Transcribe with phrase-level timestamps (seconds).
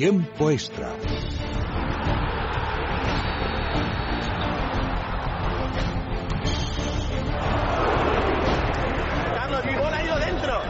[0.00, 0.88] Tiempo extra.
[9.34, 10.62] Carlos, mi bola ha ido dentro.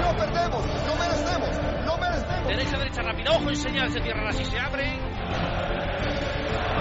[0.00, 1.50] No perdemos, no merecemos,
[1.86, 2.46] no merecemos.
[2.46, 3.32] Derecha, derecha, rápida.
[3.32, 4.96] Ojo en señal, se cierran así, se abre.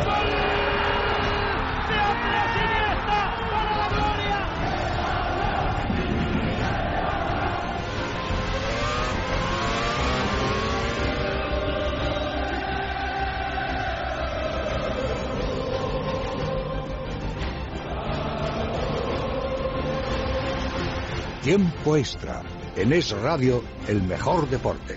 [0.06, 0.30] ¡Gol!
[1.88, 2.87] ¡De Andrés Iniesta
[21.48, 22.42] Tiempo extra.
[22.76, 24.96] En Es Radio, el mejor deporte.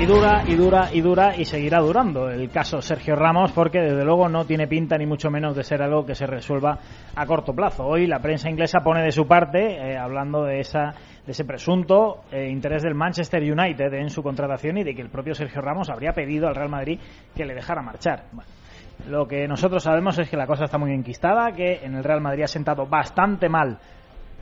[0.00, 4.04] Y dura, y dura, y dura, y seguirá durando el caso Sergio Ramos, porque desde
[4.04, 6.78] luego no tiene pinta ni mucho menos de ser algo que se resuelva
[7.16, 7.84] a corto plazo.
[7.84, 10.94] Hoy la prensa inglesa pone de su parte, eh, hablando de, esa,
[11.26, 15.10] de ese presunto eh, interés del Manchester United en su contratación y de que el
[15.10, 17.00] propio Sergio Ramos habría pedido al Real Madrid
[17.34, 18.26] que le dejara marchar.
[18.30, 18.48] Bueno,
[19.08, 22.20] lo que nosotros sabemos es que la cosa está muy enquistada, que en el Real
[22.20, 23.78] Madrid ha sentado bastante mal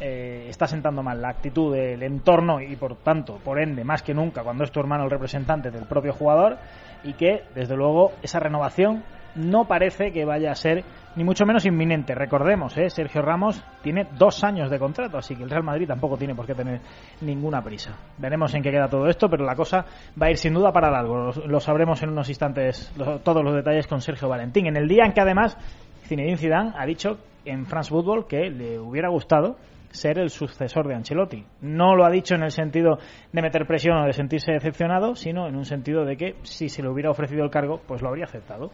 [0.02, 4.14] eh, está sentando mal la actitud del entorno y por tanto, por ende, más que
[4.14, 6.56] nunca cuando es tu hermano el representante del propio jugador
[7.04, 10.84] y que desde luego esa renovación no parece que vaya a ser
[11.16, 12.14] ni mucho menos inminente.
[12.14, 12.88] Recordemos, ¿eh?
[12.88, 16.46] Sergio Ramos tiene dos años de contrato, así que el Real Madrid tampoco tiene por
[16.46, 16.80] qué tener
[17.20, 17.96] ninguna prisa.
[18.18, 19.84] Veremos en qué queda todo esto, pero la cosa
[20.20, 21.32] va a ir sin duda para largo.
[21.46, 22.92] Lo, sabremos en unos instantes
[23.24, 24.66] todos los detalles con Sergio Valentín.
[24.66, 25.56] En el día en que además
[26.04, 29.56] Zinedine Zidane ha dicho en France Football que le hubiera gustado
[29.90, 31.44] ser el sucesor de Ancelotti.
[31.62, 32.98] No lo ha dicho en el sentido
[33.32, 36.82] de meter presión o de sentirse decepcionado, sino en un sentido de que si se
[36.82, 38.70] le hubiera ofrecido el cargo, pues lo habría aceptado.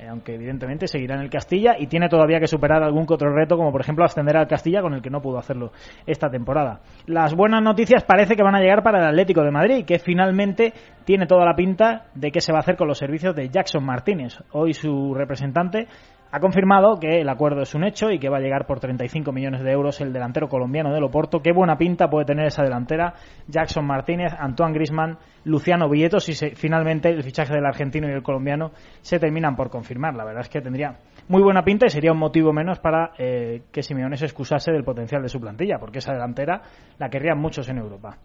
[0.00, 3.34] Eh, aunque evidentemente seguirá en el Castilla y tiene todavía que superar algún que otro
[3.34, 5.72] reto, como por ejemplo ascender al Castilla, con el que no pudo hacerlo
[6.06, 6.80] esta temporada.
[7.06, 10.72] Las buenas noticias parece que van a llegar para el Atlético de Madrid, que finalmente
[11.04, 13.84] tiene toda la pinta de qué se va a hacer con los servicios de Jackson
[13.84, 14.38] Martínez.
[14.52, 15.86] Hoy su representante
[16.32, 19.32] ha confirmado que el acuerdo es un hecho y que va a llegar por 35
[19.32, 21.40] millones de euros el delantero colombiano del Oporto.
[21.42, 23.14] Qué buena pinta puede tener esa delantera.
[23.48, 28.22] Jackson Martínez, Antoine Grisman, Luciano Villetos y se, finalmente el fichaje del argentino y el
[28.22, 28.70] colombiano
[29.00, 30.14] se terminan por confirmar.
[30.14, 30.98] La verdad es que tendría
[31.28, 34.84] muy buena pinta y sería un motivo menos para eh, que Simeone se excusase del
[34.84, 36.62] potencial de su plantilla, porque esa delantera
[36.98, 38.16] la querrían muchos en Europa.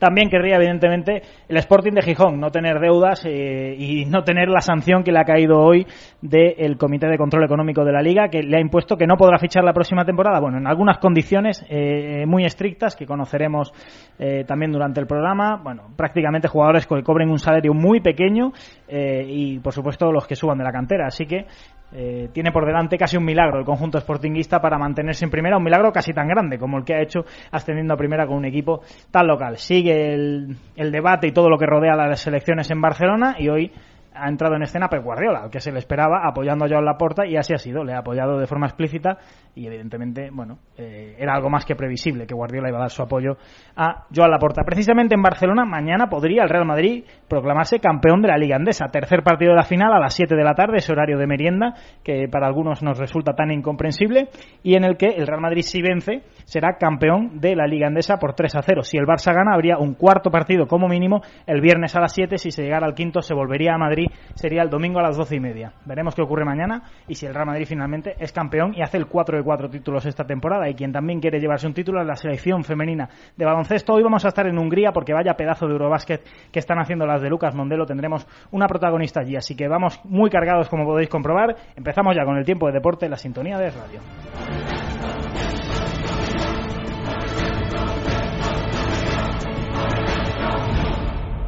[0.00, 4.62] También querría, evidentemente, el Sporting de Gijón no tener deudas eh, y no tener la
[4.62, 5.86] sanción que le ha caído hoy
[6.22, 9.38] del Comité de Control Económico de la Liga, que le ha impuesto que no podrá
[9.38, 10.40] fichar la próxima temporada.
[10.40, 13.74] Bueno, en algunas condiciones eh, muy estrictas que conoceremos
[14.18, 15.60] eh, también durante el programa.
[15.62, 18.52] Bueno, prácticamente jugadores que cobren un salario muy pequeño
[18.88, 21.06] y, por supuesto, los que suban de la cantera.
[21.08, 21.44] Así que
[21.92, 25.64] eh, tiene por delante casi un milagro el conjunto sportinguista para mantenerse en primera, un
[25.64, 28.82] milagro casi tan grande como el que ha hecho ascendiendo a primera con un equipo
[29.10, 29.56] tan local.
[29.58, 33.72] Sigue el, el debate y todo lo que rodea las elecciones en Barcelona y hoy
[34.20, 37.26] ha entrado en escena Pep Guardiola, al que se le esperaba apoyando a Joan Laporta
[37.26, 39.18] y así ha sido, le ha apoyado de forma explícita
[39.54, 43.02] y evidentemente, bueno, eh, era algo más que previsible que Guardiola iba a dar su
[43.02, 43.36] apoyo
[43.76, 44.62] a Joan Laporta.
[44.64, 49.22] Precisamente en Barcelona mañana podría el Real Madrid proclamarse campeón de la Liga Andesa, tercer
[49.22, 52.28] partido de la final a las 7 de la tarde, ese horario de merienda que
[52.30, 54.28] para algunos nos resulta tan incomprensible
[54.62, 58.18] y en el que el Real Madrid si vence será campeón de la Liga Andesa
[58.18, 58.82] por 3 a 0.
[58.82, 62.38] Si el Barça gana habría un cuarto partido como mínimo el viernes a las 7,
[62.38, 65.36] si se llegara al quinto se volvería a Madrid sería el domingo a las doce
[65.36, 65.72] y media.
[65.84, 69.06] Veremos qué ocurre mañana y si el Real Madrid finalmente es campeón y hace el
[69.06, 70.68] 4 de 4 títulos esta temporada.
[70.68, 73.94] Y quien también quiere llevarse un título es la selección femenina de baloncesto.
[73.94, 77.22] Hoy vamos a estar en Hungría porque vaya pedazo de Eurobásquet que están haciendo las
[77.22, 77.86] de Lucas Mondelo.
[77.86, 81.56] Tendremos una protagonista allí, así que vamos muy cargados como podéis comprobar.
[81.76, 84.89] Empezamos ya con el tiempo de deporte, la sintonía de radio.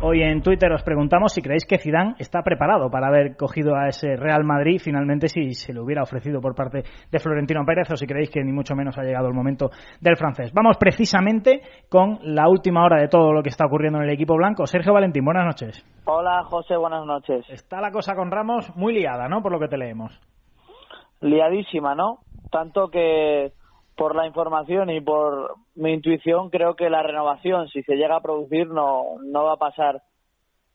[0.04, 3.86] Hoy en Twitter os preguntamos si creéis que Zidane está preparado para haber cogido a
[3.86, 7.96] ese Real Madrid finalmente si se le hubiera ofrecido por parte de Florentino Pérez o
[7.96, 9.70] si creéis que ni mucho menos ha llegado el momento
[10.00, 10.50] del francés.
[10.52, 14.34] Vamos precisamente con la última hora de todo lo que está ocurriendo en el equipo
[14.34, 14.66] blanco.
[14.66, 15.86] Sergio Valentín, buenas noches.
[16.04, 17.48] Hola José, buenas noches.
[17.48, 19.40] Está la cosa con Ramos muy liada, ¿no?
[19.40, 20.20] Por lo que te leemos.
[21.20, 22.18] Liadísima, ¿no?
[22.50, 23.52] Tanto que
[23.96, 28.22] por la información y por mi intuición creo que la renovación, si se llega a
[28.22, 30.02] producir, no, no va a pasar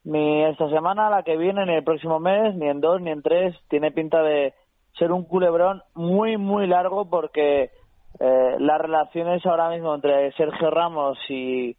[0.04, 3.22] ni esta semana, la que viene, ni el próximo mes, ni en dos, ni en
[3.22, 3.56] tres.
[3.68, 4.54] Tiene pinta de
[4.98, 7.72] ser un culebrón muy, muy largo porque
[8.20, 11.76] eh, las relaciones ahora mismo entre Sergio Ramos y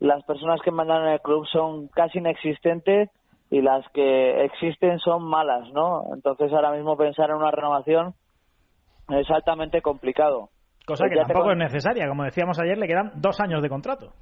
[0.00, 3.10] las personas que mandan en el club son casi inexistentes
[3.50, 6.04] y las que existen son malas, ¿no?
[6.12, 8.14] Entonces ahora mismo pensar en una renovación
[9.08, 10.50] es altamente complicado.
[10.88, 12.08] Cosa que Ya te tampoco es necesaria.
[12.08, 14.14] Como decíamos ayer, le quedan dos años de contrato.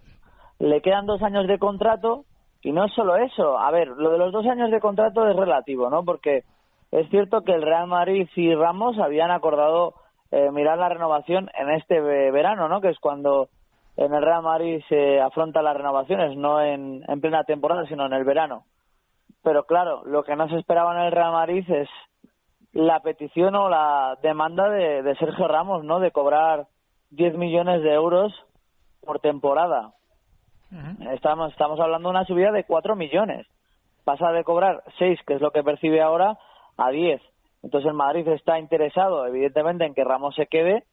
[0.58, 2.24] Le quedan dos años de contrato
[2.60, 5.88] Y no solo eso, a ver, lo de los dos años de contrato es relativo,
[5.88, 6.04] ¿no?
[6.04, 6.42] Porque
[6.90, 9.94] es cierto que el Real Madrid y Ramos habían acordado
[10.32, 12.80] eh, mirar la renovación en este verano, ¿no?
[12.80, 13.48] Que es cuando
[13.96, 18.12] en el Real Madrid se afrontan las renovaciones, no en, en plena temporada, sino en
[18.12, 18.64] el verano.
[19.44, 21.88] Pero claro, lo que no se esperaba en el Real Madrid es
[22.72, 26.00] la petición o la demanda de, de Sergio Ramos, ¿no?
[26.00, 26.66] De cobrar
[27.10, 28.32] 10 millones de euros
[29.04, 29.92] por temporada.
[31.12, 33.46] Estamos, estamos hablando de una subida de 4 millones.
[34.04, 36.38] Pasa de cobrar 6, que es lo que percibe ahora,
[36.76, 37.22] a 10.
[37.62, 40.84] Entonces el Madrid está interesado, evidentemente, en que Ramos se quede,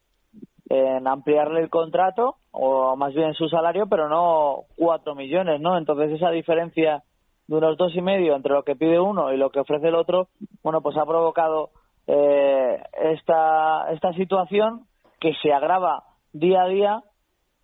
[0.68, 5.76] en ampliarle el contrato, o más bien su salario, pero no 4 millones, ¿no?
[5.76, 7.02] Entonces esa diferencia
[7.46, 9.94] de unos dos y medio entre lo que pide uno y lo que ofrece el
[9.94, 10.28] otro,
[10.62, 11.70] bueno, pues ha provocado
[12.06, 14.86] eh, esta, esta situación
[15.20, 17.02] que se agrava día a día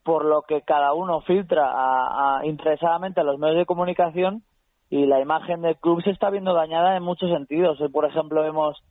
[0.02, 4.42] por lo que cada uno filtra a, interesadamente a los medios de comunicación
[4.88, 7.78] y la imagen del club se está viendo dañada en muchos sentidos.
[7.92, 8.82] Por ejemplo, vemos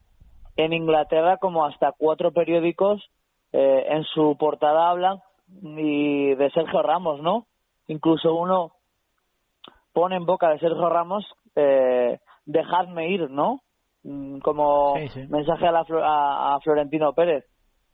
[0.55, 3.09] en Inglaterra como hasta cuatro periódicos
[3.51, 5.19] eh, en su portada hablan
[5.61, 7.47] y de Sergio Ramos, ¿no?
[7.87, 8.73] Incluso uno
[9.93, 11.25] pone en boca de Sergio Ramos
[11.55, 13.61] eh, dejadme ir, ¿no?
[14.03, 14.95] Mm, como
[15.29, 17.45] mensaje a, la, a Florentino Pérez.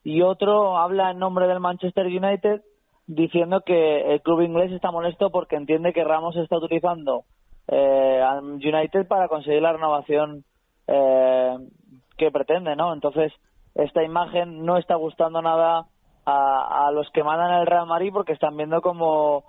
[0.03, 2.61] Y otro habla en nombre del Manchester United
[3.07, 7.23] diciendo que el club inglés está molesto porque entiende que Ramos está utilizando
[7.67, 10.43] eh, al United para conseguir la renovación
[10.87, 11.57] eh,
[12.17, 12.93] que pretende, ¿no?
[12.93, 13.33] Entonces,
[13.73, 15.85] esta imagen no está gustando nada
[16.25, 19.43] a, a los que mandan el Real Madrid porque están viendo como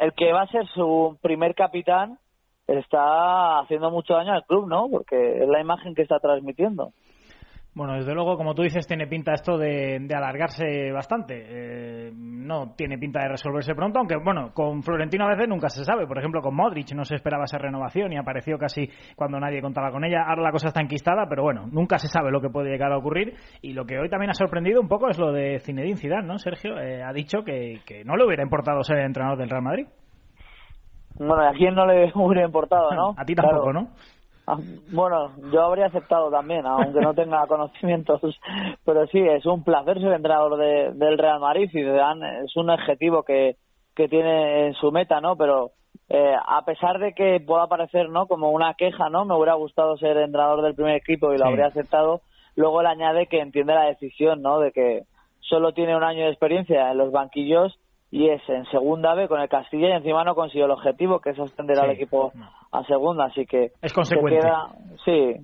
[0.00, 2.18] el que va a ser su primer capitán
[2.66, 4.88] está haciendo mucho daño al club, ¿no?
[4.90, 6.92] Porque es la imagen que está transmitiendo.
[7.76, 11.44] Bueno, desde luego, como tú dices, tiene pinta esto de, alargarse bastante.
[11.46, 15.84] Eh, no tiene pinta de resolverse pronto, aunque, bueno, con Florentino a veces nunca se
[15.84, 16.06] sabe.
[16.06, 19.90] Por ejemplo, con Modric no se esperaba esa renovación y apareció casi cuando nadie contaba
[19.90, 20.24] con ella.
[20.26, 22.96] Ahora la cosa está enquistada, pero bueno, nunca se sabe lo que puede llegar a
[22.96, 23.34] ocurrir.
[23.60, 26.38] Y lo que hoy también ha sorprendido un poco es lo de Zinedine Zidane, ¿no?
[26.38, 29.86] Sergio eh, ha dicho que, que no le hubiera importado ser entrenador del Real Madrid.
[31.18, 33.14] Bueno, a quién no le hubiera importado, ¿no?
[33.16, 33.88] a ti tampoco, ¿no?
[34.48, 34.58] Ah,
[34.92, 38.20] bueno, yo habría aceptado también, aunque no tenga conocimientos,
[38.84, 43.24] pero sí, es un placer ser entrenador de, del Real Madrid y es un objetivo
[43.24, 43.56] que,
[43.94, 45.36] que tiene en su meta, ¿no?
[45.36, 45.72] Pero
[46.08, 48.28] eh, a pesar de que pueda parecer, ¿no?
[48.28, 49.24] Como una queja, ¿no?
[49.24, 52.20] Me hubiera gustado ser entrenador del primer equipo y lo habría aceptado.
[52.54, 54.60] Luego él añade que entiende la decisión, ¿no?
[54.60, 55.02] De que
[55.40, 57.76] solo tiene un año de experiencia en los banquillos
[58.16, 61.30] y es en segunda B con el Castilla y encima no consiguió el objetivo que
[61.30, 62.32] es ascender al equipo
[62.72, 64.40] a segunda así que es consecuente.
[65.04, 65.34] sí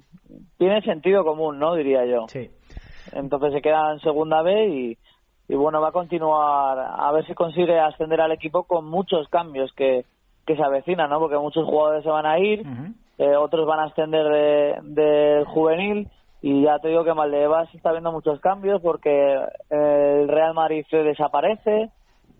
[0.57, 2.29] tiene sentido común no diría yo.
[2.29, 2.49] Sí.
[3.13, 4.99] Entonces se queda en segunda B y,
[5.49, 9.71] y bueno va a continuar a ver si consigue ascender al equipo con muchos cambios
[9.75, 10.07] que
[10.47, 12.67] que se avecinan no porque muchos jugadores se van a ir
[13.19, 14.25] eh, otros van a ascender
[14.81, 16.09] del de juvenil
[16.41, 19.39] y ya te digo que Maldebas está viendo muchos cambios porque
[19.69, 21.91] el Real Madrid desaparece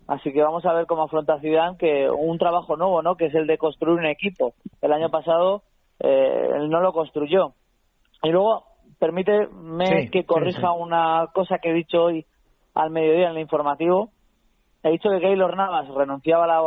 [0.07, 3.15] Así que vamos a ver cómo afronta Zidane que un trabajo nuevo, ¿no?
[3.15, 4.53] Que es el de construir un equipo.
[4.81, 5.63] El año pasado
[5.99, 7.53] eh, él no lo construyó.
[8.21, 8.65] Y luego
[8.99, 12.25] permíteme que corrija una cosa que he dicho hoy
[12.73, 14.11] al mediodía en el informativo.
[14.83, 16.61] He dicho que Keylor Navas renunciaba a la,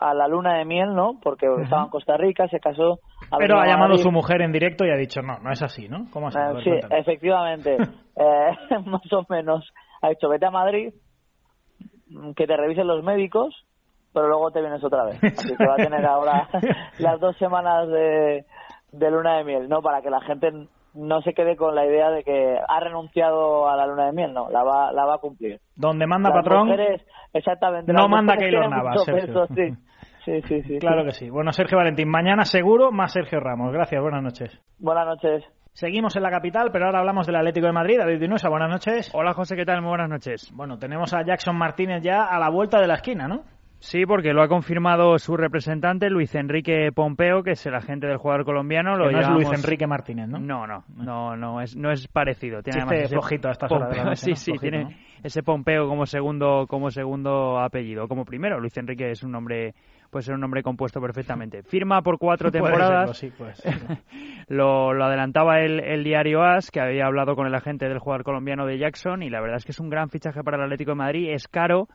[0.00, 1.18] a la luna de miel, ¿no?
[1.22, 2.98] Porque estaba en Costa Rica, se casó.
[3.38, 5.88] Pero ha llamado a su mujer en directo y ha dicho, no, no es así,
[5.88, 6.06] ¿no?
[6.12, 6.38] ¿Cómo así?
[6.38, 7.76] Eh, sí, efectivamente.
[8.16, 9.68] eh, más o menos.
[10.02, 10.92] Ha dicho, vete a Madrid,
[12.36, 13.54] que te revisen los médicos,
[14.12, 15.22] pero luego te vienes otra vez.
[15.22, 16.48] Así que va a tener ahora
[16.98, 18.44] las dos semanas de,
[18.92, 19.82] de luna de miel, ¿no?
[19.82, 20.52] Para que la gente
[20.94, 24.32] no se quede con la idea de que ha renunciado a la luna de miel,
[24.32, 25.60] no, la va, la va a cumplir.
[25.76, 26.70] Donde manda patrón,
[27.32, 29.04] exactamente, no manda Keylor Navas.
[29.54, 29.74] sí.
[30.24, 30.78] Sí, sí, sí.
[30.78, 31.30] Claro que sí.
[31.30, 33.72] Bueno, Sergio Valentín, mañana seguro más Sergio Ramos.
[33.72, 34.60] Gracias, buenas noches.
[34.78, 35.42] Buenas noches.
[35.78, 37.98] Seguimos en la capital, pero ahora hablamos del Atlético de Madrid.
[37.98, 39.12] David Dinuesa, buenas noches.
[39.14, 39.80] Hola José, ¿qué tal?
[39.80, 40.50] Muy buenas noches.
[40.52, 43.44] Bueno, tenemos a Jackson Martínez ya a la vuelta de la esquina, ¿no?
[43.78, 48.16] Sí, porque lo ha confirmado su representante, Luis Enrique Pompeo, que es el agente del
[48.16, 48.96] jugador colombiano.
[48.96, 50.40] Lo no es Luis Enrique Martínez, ¿no?
[50.40, 52.60] No, no, no, no es, no es parecido.
[52.60, 56.66] Tiene ese flojito a estas horas de la Sí, sí, tiene ese Pompeo como segundo,
[56.66, 58.58] como segundo apellido, como primero.
[58.58, 59.74] Luis Enrique es un nombre
[60.10, 61.62] puede ser un nombre compuesto perfectamente.
[61.62, 63.22] Firma por cuatro temporadas.
[64.48, 68.24] lo, lo, adelantaba el, el, diario AS, que había hablado con el agente del jugador
[68.24, 70.92] colombiano de Jackson, y la verdad es que es un gran fichaje para el Atlético
[70.92, 71.32] de Madrid.
[71.32, 71.88] Es caro,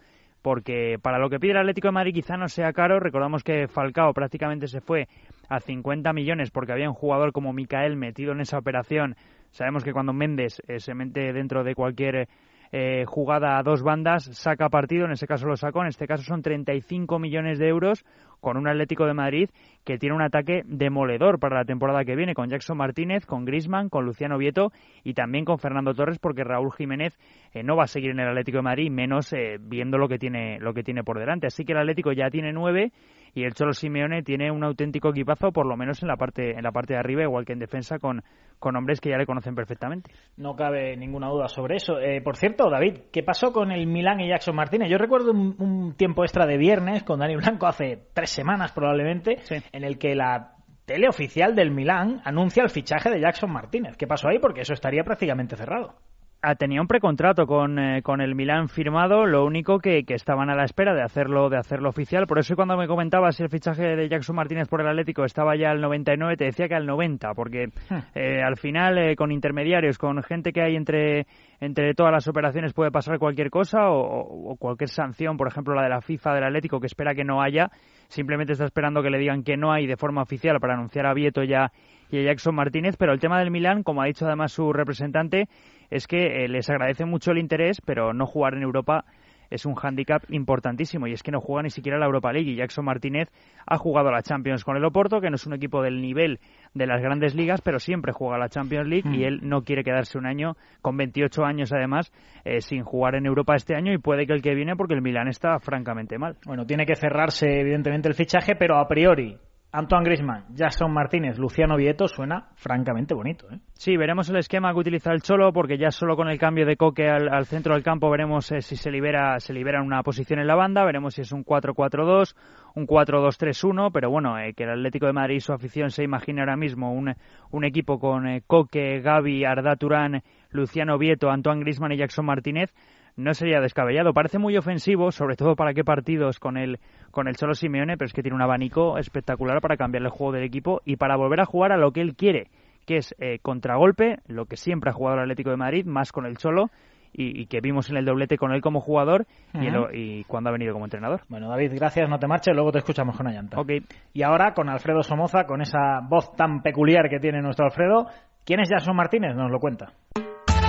[0.44, 3.00] porque para lo que pide el Atlético de Madrid quizá no sea caro.
[3.00, 5.08] Recordamos que Falcao prácticamente se fue
[5.50, 9.16] a 50 millones porque había un jugador como Micael metido en esa operación.
[9.52, 12.28] Sabemos que cuando Méndez eh, se mete dentro de cualquier
[12.76, 16.24] eh, jugada a dos bandas, saca partido, en ese caso lo sacó, en este caso
[16.24, 18.04] son 35 millones de euros
[18.42, 19.50] con un Atlético de Madrid
[19.84, 23.90] que tiene un ataque demoledor para la temporada que viene, con Jackson Martínez, con Grisman,
[23.90, 24.72] con Luciano Vieto
[25.04, 27.16] y también con Fernando Torres, porque Raúl Jiménez
[27.54, 30.18] eh, no va a seguir en el Atlético de Madrid, menos eh, viendo lo que
[30.18, 31.46] tiene lo que tiene por delante.
[31.46, 32.92] Así que el Atlético ya tiene nueve
[33.34, 36.64] y el Cholo Simeone tiene un auténtico equipazo, por lo menos en la parte en
[36.64, 38.24] la parte de arriba, igual que en defensa, con,
[38.60, 40.12] con hombres que ya le conocen perfectamente.
[40.38, 42.00] No cabe ninguna duda sobre eso.
[42.00, 44.90] Eh, por cierto, David, ¿qué pasó con el Milán y Jackson Martínez?
[44.90, 49.40] Yo recuerdo un, tiempo extra de viernes con Dani Blanco hace tres semanas probablemente,
[49.72, 53.96] en el que la tele oficial del Milán anuncia el fichaje de Jackson Martínez.
[53.98, 54.40] ¿Qué pasó ahí?
[54.40, 55.96] Porque eso estaría prácticamente cerrado.
[56.46, 60.50] Ah, tenía un precontrato con, eh, con el Milán firmado, lo único que, que, estaban
[60.50, 62.28] a la espera de hacerlo de hacerlo oficial.
[62.28, 65.56] Por eso cuando me comentabas si el fichaje de Jackson Martínez por el Atlético estaba
[65.56, 67.96] ya al 99, te decía que al 90, porque hmm.
[68.16, 71.28] eh, al final eh, con intermediarios, con gente que hay entre
[71.62, 75.84] entre todas las operaciones puede pasar cualquier cosa o, o, cualquier sanción, por ejemplo la
[75.84, 77.72] de la FIFA del Atlético que espera que no haya,
[78.10, 81.14] simplemente está esperando que le digan que no hay de forma oficial para anunciar a
[81.14, 81.72] Vieto ya
[82.10, 85.48] y a Jackson Martínez, pero el tema del Milán, como ha dicho además su representante,
[85.94, 89.06] es que eh, les agradece mucho el interés, pero no jugar en Europa
[89.52, 92.56] es un hándicap importantísimo y es que no juega ni siquiera la Europa League y
[92.56, 93.30] Jackson Martínez
[93.68, 96.40] ha jugado a la Champions con el Oporto, que no es un equipo del nivel
[96.74, 99.24] de las grandes ligas, pero siempre juega a la Champions League y mm.
[99.24, 102.12] él no quiere quedarse un año, con 28 años además,
[102.46, 105.04] eh, sin jugar en Europa este año y puede que el que viene porque el
[105.04, 106.38] Milán está francamente mal.
[106.48, 109.38] Bueno, tiene que cerrarse evidentemente el fichaje, pero a priori
[109.76, 113.48] Antoine Grisman, Jackson Martínez, Luciano Vieto suena francamente bonito.
[113.52, 113.58] ¿eh?
[113.74, 116.78] Sí, veremos el esquema que utiliza el Cholo, porque ya solo con el cambio de
[116.78, 120.46] Coque al, centro del campo veremos eh, si se libera, se libera una posición en
[120.46, 122.36] la banda, veremos si es un 4-4-2,
[122.76, 126.44] un 4-2-3-1, pero bueno, eh, que el Atlético de Madrid y su afición se imagina
[126.44, 127.16] ahora mismo un,
[127.50, 132.72] un equipo con eh, Coque, Gaby, Arda Turán, Luciano Vieto, Antoine Grisman y Jackson Martínez,
[133.16, 134.14] no sería descabellado.
[134.14, 136.80] Parece muy ofensivo, sobre todo para qué partidos con el,
[137.12, 140.34] con el Cholo Simeone, pero es que tiene un abanico espectacular para cambiar el juego
[140.34, 142.48] del equipo y para volver a jugar a lo que él quiere,
[142.86, 146.26] que es eh, contragolpe, lo que siempre ha jugado el Atlético de Madrid, más con
[146.26, 146.70] el Cholo.
[147.16, 150.74] Y, que vimos en el doblete con él como jugador y, y, cuando ha venido
[150.74, 151.22] como entrenador.
[151.30, 153.62] Bueno, David, gracias, no te marches, luego te escuchamos con llanta.
[153.62, 153.70] Ok.
[154.14, 158.08] Y ahora con Alfredo Somoza, con esa voz tan peculiar que tiene nuestro Alfredo,
[158.44, 159.36] ¿quién es Jason Martínez?
[159.36, 159.94] Nos lo cuenta.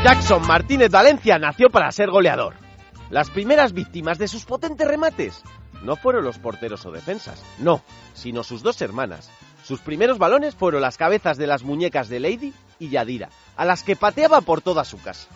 [0.05, 2.57] Jackson Martínez Valencia nació para ser goleador.
[3.09, 5.43] Las primeras víctimas de sus potentes remates
[5.83, 7.81] no fueron los porteros o defensas, no,
[8.13, 9.31] sino sus dos hermanas.
[9.63, 13.83] Sus primeros balones fueron las cabezas de las muñecas de Lady y Yadira, a las
[13.83, 15.27] que pateaba por toda su casa.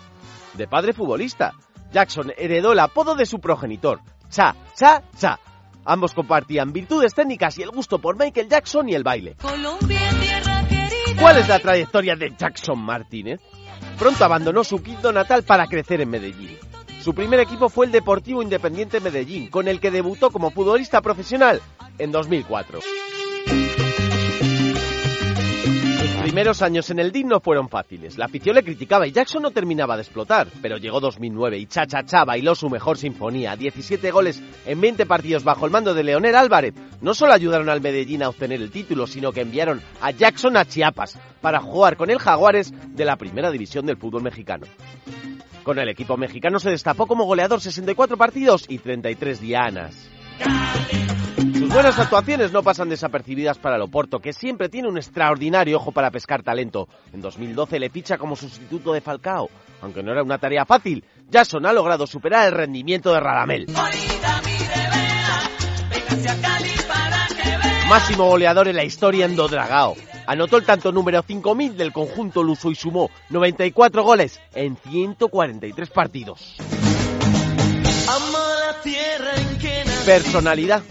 [0.53, 1.55] De padre futbolista,
[1.91, 5.41] Jackson heredó el apodo de su progenitor, Cha, Cha, Cha.
[5.87, 9.37] Ambos compartían virtudes técnicas y el gusto por Michael Jackson y el baile.
[11.19, 13.41] ¿Cuál es la trayectoria de Jackson Martínez?
[13.99, 16.57] Pronto abandonó su quinto natal para crecer en Medellín.
[17.03, 21.61] Su primer equipo fue el Deportivo Independiente Medellín, con el que debutó como futbolista profesional
[21.99, 22.81] en 2004.
[26.29, 28.19] Primeros años en el DIN no fueron fáciles.
[28.19, 30.49] La afición le criticaba y Jackson no terminaba de explotar.
[30.61, 33.57] Pero llegó 2009 y Cha Cha bailó su mejor sinfonía.
[33.57, 36.75] 17 goles en 20 partidos bajo el mando de Leonel Álvarez.
[37.01, 40.67] No solo ayudaron al Medellín a obtener el título, sino que enviaron a Jackson a
[40.67, 44.67] Chiapas para jugar con el Jaguares de la primera división del fútbol mexicano.
[45.63, 50.11] Con el equipo mexicano se destapó como goleador 64 partidos y 33 dianas.
[51.79, 56.11] Buenas actuaciones no pasan desapercibidas para el Oporto, que siempre tiene un extraordinario ojo para
[56.11, 56.89] pescar talento.
[57.13, 59.49] En 2012 le ficha como sustituto de Falcao.
[59.81, 63.67] Aunque no era una tarea fácil, Jason ha logrado superar el rendimiento de Radamel.
[67.89, 69.95] Máximo goleador en la historia en Dodragao.
[70.27, 76.57] Anotó el tanto número 5.000 del conjunto luso y sumó 94 goles en 143 partidos.
[80.05, 80.83] Personalidad.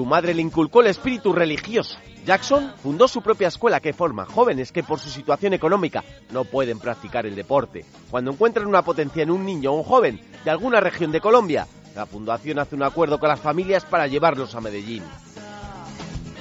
[0.00, 1.98] Su madre le inculcó el espíritu religioso.
[2.24, 6.78] Jackson fundó su propia escuela que forma jóvenes que por su situación económica no pueden
[6.78, 7.84] practicar el deporte.
[8.10, 11.66] Cuando encuentran una potencia en un niño o un joven de alguna región de Colombia,
[11.94, 15.02] la fundación hace un acuerdo con las familias para llevarlos a Medellín.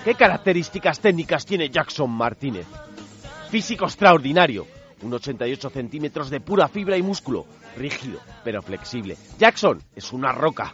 [0.05, 2.65] ¿Qué características técnicas tiene Jackson Martínez?
[3.49, 4.67] Físico extraordinario,
[5.01, 9.17] un 88 centímetros de pura fibra y músculo, rígido pero flexible.
[9.37, 10.73] Jackson es una roca.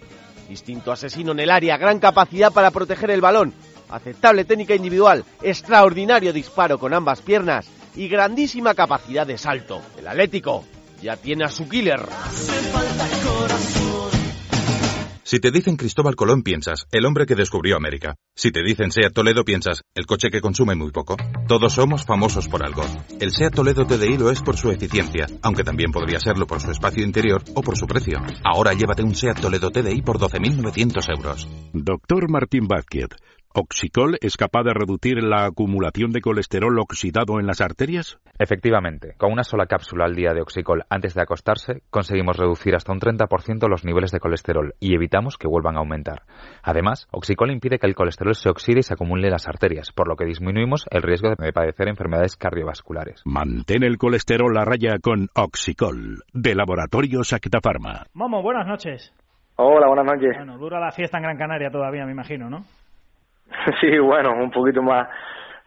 [0.49, 3.53] Distinto asesino en el área, gran capacidad para proteger el balón,
[3.89, 9.81] aceptable técnica individual, extraordinario disparo con ambas piernas y grandísima capacidad de salto.
[9.97, 10.65] El Atlético
[11.01, 12.01] ya tiene a su killer.
[15.27, 18.13] Si te dicen Cristóbal Colón, piensas, el hombre que descubrió América.
[18.36, 21.17] Si te dicen SEAT Toledo, piensas, el coche que consume muy poco.
[21.48, 22.84] Todos somos famosos por algo.
[23.20, 26.70] El SEAT Toledo TDI lo es por su eficiencia, aunque también podría serlo por su
[26.70, 28.22] espacio interior o por su precio.
[28.44, 31.48] Ahora llévate un SEAT Toledo TDI por 12.900 euros.
[31.74, 33.10] Doctor Martín Vázquez
[33.57, 38.19] ¿Oxicol es capaz de reducir la acumulación de colesterol oxidado en las arterias?
[38.38, 42.91] Efectivamente, con una sola cápsula al día de Oxicol antes de acostarse, conseguimos reducir hasta
[42.91, 46.24] un 30% los niveles de colesterol y evitamos que vuelvan a aumentar.
[46.63, 50.09] Además, Oxicol impide que el colesterol se oxide y se acumule en las arterias, por
[50.09, 53.21] lo que disminuimos el riesgo de padecer enfermedades cardiovasculares.
[53.24, 57.59] Mantén el colesterol a raya con Oxicol, de Laboratorios Acta
[58.15, 59.13] Momo, buenas noches.
[59.55, 60.35] Hola, buenas noches.
[60.35, 62.65] Bueno, dura la fiesta en Gran Canaria todavía, me imagino, ¿no?
[63.81, 65.07] sí, bueno, un poquito más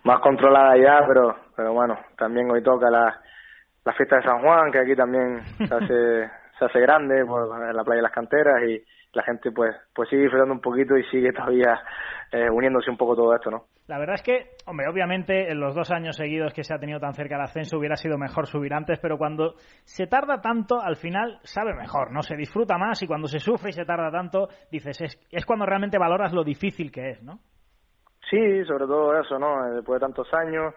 [0.04, 3.20] más controlada ya, pero pero bueno, también hoy toca la,
[3.84, 7.76] la fiesta de San Juan, que aquí también se hace se hace grande por en
[7.76, 11.04] la playa de las canteras y la gente pues pues sigue disfrutando un poquito y
[11.04, 11.80] sigue todavía
[12.30, 13.64] eh, uniéndose un poco todo esto, ¿no?
[13.86, 17.00] La verdad es que, hombre, obviamente en los dos años seguidos que se ha tenido
[17.00, 20.96] tan cerca el ascenso hubiera sido mejor subir antes, pero cuando se tarda tanto, al
[20.96, 22.20] final sabe mejor, ¿no?
[22.20, 25.64] Se disfruta más y cuando se sufre y se tarda tanto, dices, es, es cuando
[25.64, 27.40] realmente valoras lo difícil que es, ¿no?
[28.30, 29.66] Sí, sobre todo eso, ¿no?
[29.66, 30.74] Eh, después de tantos años,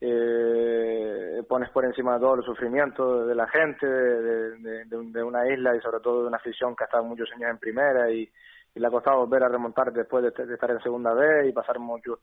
[0.00, 5.74] eh, pones por encima de todo el sufrimiento de la gente, de, de, una isla
[5.74, 8.30] y sobre todo de una afición que ha estado muchos años en primera y,
[8.76, 12.18] le ha costado volver a remontar después de, estar en segunda vez y pasar mucho,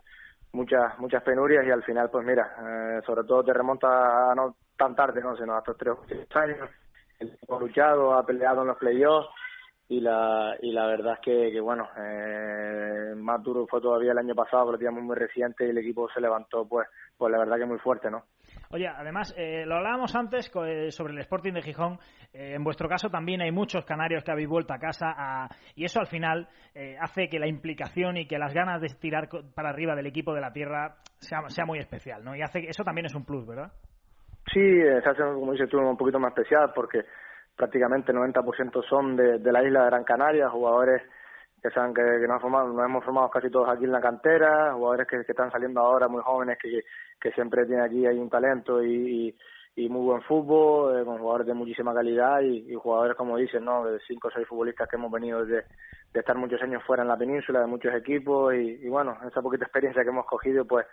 [0.52, 4.94] muchas muchas penurias y al final, pues mira, eh, sobre todo te remonta no tan
[4.94, 5.96] tarde, no, sino hasta tres
[6.36, 6.70] años.
[7.20, 9.30] El equipo ha luchado, ha peleado en los playoffs
[9.92, 14.20] y la y la verdad es que, que bueno eh, más duro fue todavía el
[14.20, 17.58] año pasado pero teníamos muy reciente y el equipo se levantó pues pues la verdad
[17.58, 18.24] que muy fuerte no
[18.74, 22.00] Oye, además, eh, lo hablábamos antes eh, sobre el Sporting de Gijón.
[22.34, 26.00] Eh, en vuestro caso también hay muchos canarios que habéis vuelto a casa y eso
[26.00, 26.48] al final
[27.00, 30.42] hace que la implicación y que las ganas de tirar para arriba del equipo de
[30.42, 32.34] la tierra sea, sea muy especial, ¿no?
[32.36, 33.72] Y hace eso también es un plus, ¿verdad?
[34.54, 37.04] Sí, se hace, como dices tú, un poquito más especial porque
[37.62, 41.04] prácticamente el 90% son de, de, la isla de Gran Canaria, jugadores
[41.62, 44.74] que, saben que, que nos, formado, nos hemos formado casi todos aquí en la cantera,
[44.74, 49.36] jugadores que, están saliendo ahora muy jóvenes, que, siempre tienen aquí hay un talento y,
[49.76, 53.86] y, muy buen fútbol, eh, con jugadores de muchísima calidad y, jugadores, como dicen, ¿no?
[53.86, 55.64] de cinco o seis futbolistas que hemos venido de,
[56.12, 59.44] de estar muchos años fuera en la península, de muchos equipos y, y bueno, esa
[59.44, 60.88] poquita experiencia que hemos cogido, pues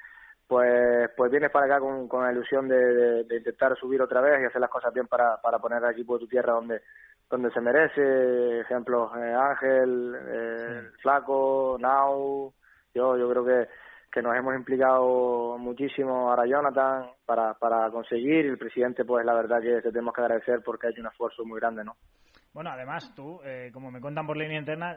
[0.49, 4.41] pues pues vienes para acá con, con la ilusión de, de, intentar subir otra vez
[4.41, 6.81] y hacer las cosas bien para, para poner al equipo de tu tierra donde
[7.29, 8.61] donde se merece.
[8.61, 12.53] Ejemplos eh, Ángel eh, Flaco Nau.
[12.95, 13.69] Yo yo creo que
[14.11, 16.31] que nos hemos implicado muchísimo.
[16.31, 18.47] Ahora Jonathan para para conseguir.
[18.47, 21.09] Y el presidente pues la verdad que te tenemos que agradecer porque ha hecho un
[21.09, 21.95] esfuerzo muy grande no
[22.59, 24.97] bueno, además tú, eh, como me cuentan por línea interna,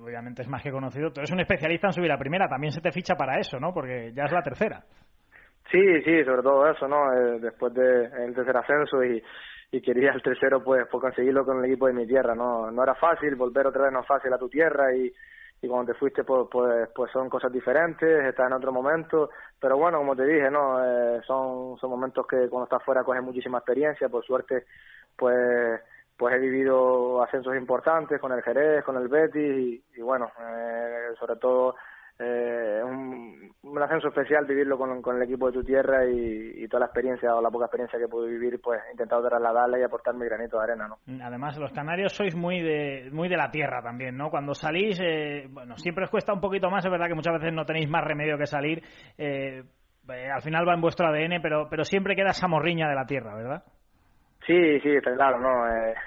[0.00, 2.80] obviamente es más que conocido, tú eres un especialista en subir a primera, también se
[2.80, 3.74] te ficha para eso, ¿no?
[3.74, 4.82] Porque ya es la tercera.
[5.70, 7.12] Sí, sí, sobre todo eso, ¿no?
[7.12, 9.22] Eh, después del de tercer ascenso y,
[9.70, 12.70] y quería el tercero, pues, por conseguirlo con el equipo de mi tierra, ¿no?
[12.70, 15.12] No era fácil, volver otra vez no es fácil a tu tierra y,
[15.60, 19.28] y cuando te fuiste, pues, pues, pues son cosas diferentes, estás en otro momento,
[19.60, 20.82] pero bueno, como te dije, ¿no?
[20.82, 24.64] Eh, son, son momentos que cuando estás fuera coges muchísima experiencia, por suerte,
[25.18, 25.82] pues
[26.16, 31.36] pues he vivido ascensos importantes con el Jerez, con el Betis y, bueno, eh, sobre
[31.36, 31.74] todo
[32.18, 36.86] eh, un, ascenso especial vivirlo con, con, el equipo de tu tierra y, toda la
[36.86, 40.24] experiencia o la poca experiencia que pude vivir, pues he intentado trasladarla y aportar mi
[40.24, 40.98] granito de arena, ¿no?
[41.22, 44.30] Además, los canarios sois muy de, muy de la tierra también, ¿no?
[44.30, 47.52] Cuando salís, eh, bueno, siempre os cuesta un poquito más, es verdad que muchas veces
[47.52, 48.82] no tenéis más remedio que salir,
[49.18, 49.64] eh,
[50.08, 53.06] eh al final va en vuestro ADN, pero, pero siempre queda esa morriña de la
[53.06, 53.64] tierra, ¿verdad?
[54.46, 55.64] Sí, sí, está claro, ¿no?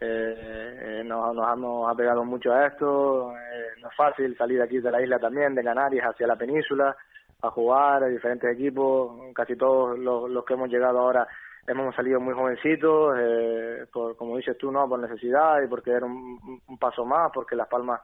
[0.00, 4.78] Eh, eh, nos, nos hemos apegado mucho a esto, eh, no es fácil salir aquí
[4.78, 6.94] de la isla también, de Canarias hacia la península,
[7.40, 11.26] a jugar a diferentes equipos, casi todos los, los que hemos llegado ahora
[11.66, 14.86] hemos salido muy jovencitos, eh, por, como dices tú, ¿no?
[14.88, 18.00] Por necesidad y porque era un, un paso más, porque Las Palmas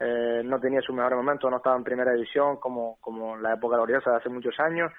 [0.00, 3.76] eh, no tenía su mejor momento, no estaba en primera división como, como la época
[3.76, 4.92] gloriosa de hace muchos años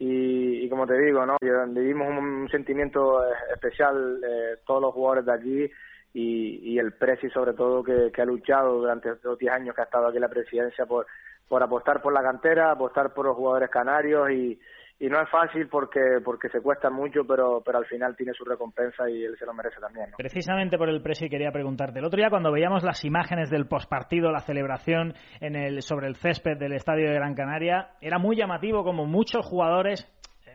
[0.00, 1.36] y, y como te digo, ¿no?
[1.40, 5.70] Vivimos un, sentimiento eh, especial eh, todos los jugadores de aquí
[6.14, 10.08] y, el Presi sobre todo que, ha luchado durante estos 10 años que ha estado
[10.08, 11.06] aquí la presidencia por,
[11.46, 14.58] por apostar por la cantera, apostar por los jugadores canarios y,
[15.00, 18.44] y no es fácil porque porque se cuesta mucho pero pero al final tiene su
[18.44, 22.18] recompensa y él se lo merece también precisamente por el Presi quería preguntarte el otro
[22.18, 26.74] día cuando veíamos las imágenes del postpartido la celebración en el sobre el césped del
[26.74, 30.06] estadio de Gran Canaria era muy llamativo como muchos jugadores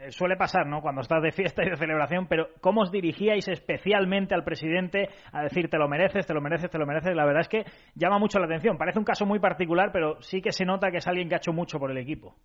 [0.01, 0.81] eh, suele pasar, ¿no?
[0.81, 5.43] Cuando estás de fiesta y de celebración, pero ¿cómo os dirigíais especialmente al presidente a
[5.43, 7.15] decir te lo mereces, te lo mereces, te lo mereces?
[7.15, 7.63] La verdad es que
[7.95, 8.77] llama mucho la atención.
[8.77, 11.37] Parece un caso muy particular, pero sí que se nota que es alguien que ha
[11.37, 12.35] hecho mucho por el equipo.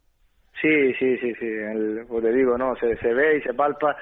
[0.60, 3.96] Sí, sí, sí, sí, el, pues te digo, no, se, se ve y se palpa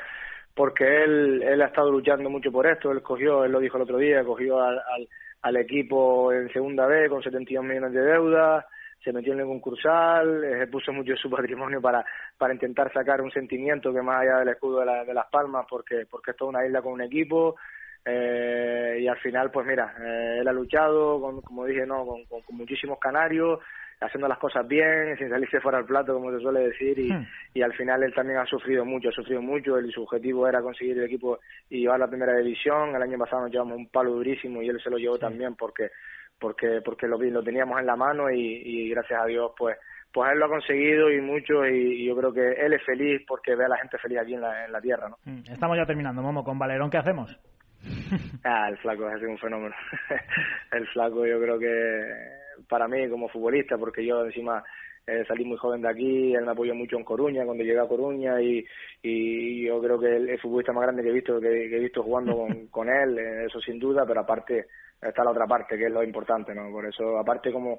[0.55, 3.85] porque él, él ha estado luchando mucho por esto, él cogió, él lo dijo el
[3.85, 5.09] otro día, cogió al, al,
[5.43, 8.67] al equipo en segunda B con 71 millones de deuda,
[9.05, 12.05] se metió en el concursal, eh, puso mucho de su patrimonio para,
[12.37, 16.07] para intentar sacar un sentimiento que más allá del escudo de, de Las Palmas, porque,
[16.11, 17.57] porque es toda una isla con un equipo,
[18.05, 22.25] eh, y al final, pues mira, eh, él ha luchado, con, como dije, no con,
[22.25, 23.61] con, muchísimos canarios,
[24.01, 27.27] haciendo las cosas bien, sin salirse fuera del plato, como se suele decir, y, hmm.
[27.55, 30.47] y al final él también ha sufrido mucho, ha sufrido mucho, él, y su objetivo
[30.49, 33.89] era conseguir el equipo y llevar la primera división, el año pasado nos llevamos un
[33.89, 35.91] palo durísimo y él se lo llevó también porque
[36.39, 39.77] porque porque lo, lo teníamos en la mano y, y gracias a Dios pues
[40.13, 43.55] pues él lo ha conseguido y mucho y, yo creo que él es feliz porque
[43.55, 45.19] ve a la gente feliz aquí en la, en la tierra, ¿no?
[45.25, 45.43] Hmm.
[45.51, 47.39] Estamos ya terminando, Momo, con Valerón, ¿qué hacemos?
[48.45, 49.75] ah, el flaco es un fenómeno.
[50.73, 52.38] el flaco yo creo que
[52.69, 54.65] para mí como futbolista, porque yo encima
[55.07, 57.89] eh, salí muy joven de aquí, él me apoyó mucho en Coruña cuando llegué a
[57.89, 58.65] Coruña y,
[59.03, 62.03] y yo creo que el, el futbolista más grande que he visto que, he visto
[62.03, 64.67] jugando con, con él, eh, eso sin duda, pero aparte
[65.01, 66.71] está la otra parte que es lo importante, ¿no?
[66.71, 67.79] Por eso aparte como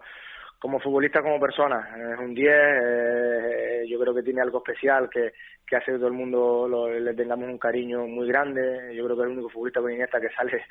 [0.60, 1.90] como futbolista, como persona.
[2.14, 5.32] Es un 10, eh, yo creo que tiene algo especial que,
[5.76, 8.94] hace que todo el mundo le tengamos un cariño muy grande.
[8.96, 10.64] Yo creo que es el único futbolista con Iniesta que sale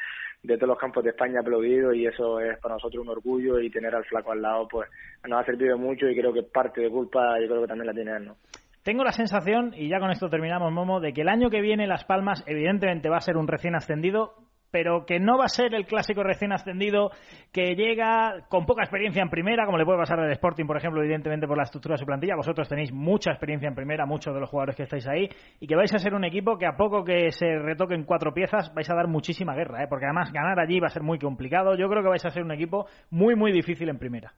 [0.42, 3.70] de todos los campos de España aplaudido y eso es para nosotros un orgullo y
[3.70, 4.88] tener al flaco al lado pues
[5.26, 7.94] nos ha servido mucho y creo que parte de culpa yo creo que también la
[7.94, 8.36] tiene él, ¿no?
[8.84, 11.86] Tengo la sensación, y ya con esto terminamos, Momo, de que el año que viene
[11.86, 15.74] Las Palmas evidentemente va a ser un recién ascendido, pero que no va a ser
[15.74, 17.10] el clásico recién ascendido
[17.52, 21.02] que llega con poca experiencia en primera, como le puede pasar al Sporting, por ejemplo,
[21.02, 22.36] evidentemente por la estructura de su plantilla.
[22.36, 25.28] Vosotros tenéis mucha experiencia en primera, muchos de los jugadores que estáis ahí,
[25.60, 28.72] y que vais a ser un equipo que a poco que se retoquen cuatro piezas
[28.74, 29.86] vais a dar muchísima guerra, ¿eh?
[29.88, 31.74] porque además ganar allí va a ser muy complicado.
[31.74, 34.32] Yo creo que vais a ser un equipo muy, muy difícil en primera.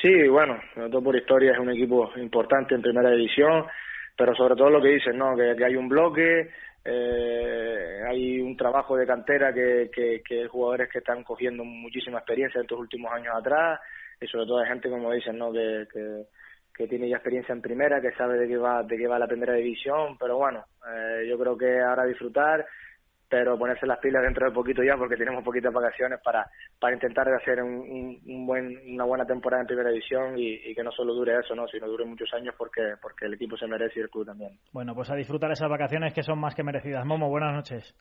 [0.00, 3.64] Sí, bueno, todo por historia es un equipo importante en primera división,
[4.16, 5.36] pero sobre todo lo que dices, ¿no?
[5.36, 6.50] que hay un bloque
[6.84, 12.58] eh, hay un trabajo de cantera que, que, que jugadores que están cogiendo muchísima experiencia
[12.58, 13.80] en estos últimos años atrás
[14.20, 18.00] y sobre todo hay gente como dicen no que, que, tiene ya experiencia en primera
[18.00, 21.36] que sabe de qué va de qué va la primera división pero bueno eh, yo
[21.36, 22.64] creo que ahora disfrutar
[23.28, 26.48] pero ponerse las pilas dentro de poquito ya porque tenemos poquitas vacaciones para
[26.80, 30.82] para intentar hacer un, un, buen una buena temporada en primera división y, y, que
[30.82, 34.00] no solo dure eso no sino dure muchos años porque porque el equipo se merece
[34.00, 34.58] y el club también.
[34.72, 37.04] Bueno pues a disfrutar esas vacaciones que son más que merecidas.
[37.04, 37.94] Momo buenas noches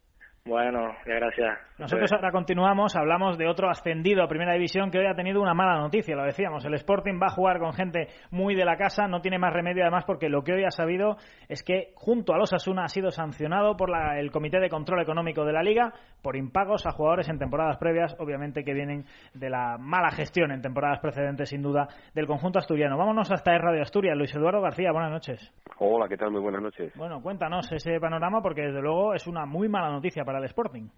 [0.48, 1.60] bueno, gracias.
[1.78, 5.54] Nosotros ahora continuamos, hablamos de otro ascendido a Primera División que hoy ha tenido una
[5.54, 6.66] mala noticia, lo decíamos.
[6.66, 9.84] El Sporting va a jugar con gente muy de la casa, no tiene más remedio
[9.84, 11.18] además porque lo que hoy ha sabido
[11.50, 15.46] es que junto a los Asuna ha sido sancionado por el Comité de Control Económico
[15.46, 19.78] de la Liga por impagos a jugadores en temporadas previas, obviamente que vienen de la
[19.78, 22.98] mala gestión en temporadas precedentes, sin duda, del conjunto asturiano.
[22.98, 24.18] Vámonos hasta el Radio Asturias.
[24.18, 25.54] Luis Eduardo García, buenas noches.
[25.78, 26.32] Hola, ¿qué tal?
[26.32, 26.92] Muy buenas noches.
[26.96, 30.90] Bueno, cuéntanos ese panorama porque desde luego es una muy mala noticia para el Sporting.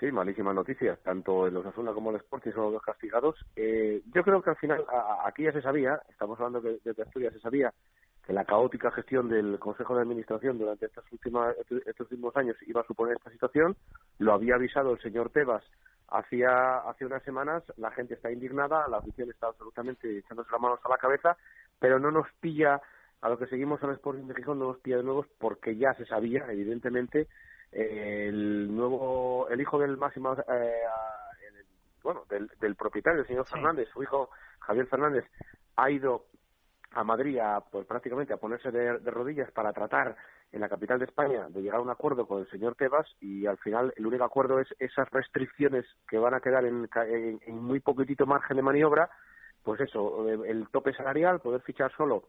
[0.00, 3.36] Sí, malísimas noticias, tanto en los Asuna como en el Sporting son los dos castigados.
[3.54, 4.84] Eh, yo creo que al final,
[5.24, 7.72] aquí ya se sabía, estamos hablando de, de Asturias, se sabía
[8.26, 12.80] que la caótica gestión del Consejo de Administración durante estas últimas, estos últimos años iba
[12.80, 13.76] a suponer esta situación.
[14.18, 15.64] Lo había avisado el señor Tebas
[16.08, 17.64] hacía, hace unas semanas.
[17.76, 21.36] La gente está indignada, la oficina está absolutamente echándose las manos a la cabeza,
[21.78, 22.80] pero no nos pilla
[23.20, 25.94] a lo que seguimos al Sporting de Gijón, no nos pilla de nuevo porque ya
[25.94, 27.28] se sabía, evidentemente,
[27.72, 30.82] el nuevo el hijo del máximo eh,
[32.02, 34.30] bueno del, del, propietario el señor Fernández su hijo
[34.60, 35.24] Javier Fernández
[35.76, 36.26] ha ido
[36.94, 40.16] a Madrid a, pues, prácticamente a ponerse de, rodillas para tratar
[40.52, 43.46] en la capital de España de llegar a un acuerdo con el señor Tebas y
[43.46, 47.80] al final el único acuerdo es esas restricciones que van a quedar en, en, muy
[47.80, 49.08] poquitito margen de maniobra
[49.62, 52.24] pues eso el tope salarial poder fichar solo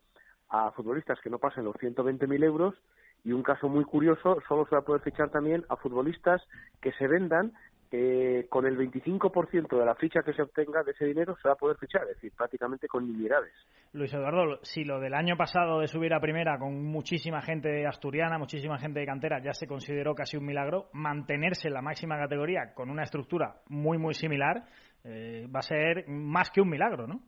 [0.49, 2.75] a futbolistas que no pasen los 120.000 euros
[3.23, 6.41] y un caso muy curioso, solo se va a poder fichar también a futbolistas
[6.81, 7.53] que se vendan
[7.95, 11.53] eh, con el 25% de la ficha que se obtenga de ese dinero se va
[11.53, 13.53] a poder fichar, es decir, prácticamente con nimiedades.
[13.91, 18.39] Luis Eduardo, si lo del año pasado de subir a primera con muchísima gente asturiana,
[18.39, 22.73] muchísima gente de cantera, ya se consideró casi un milagro, mantenerse en la máxima categoría
[22.73, 24.63] con una estructura muy, muy similar
[25.03, 27.21] eh, va a ser más que un milagro, ¿no?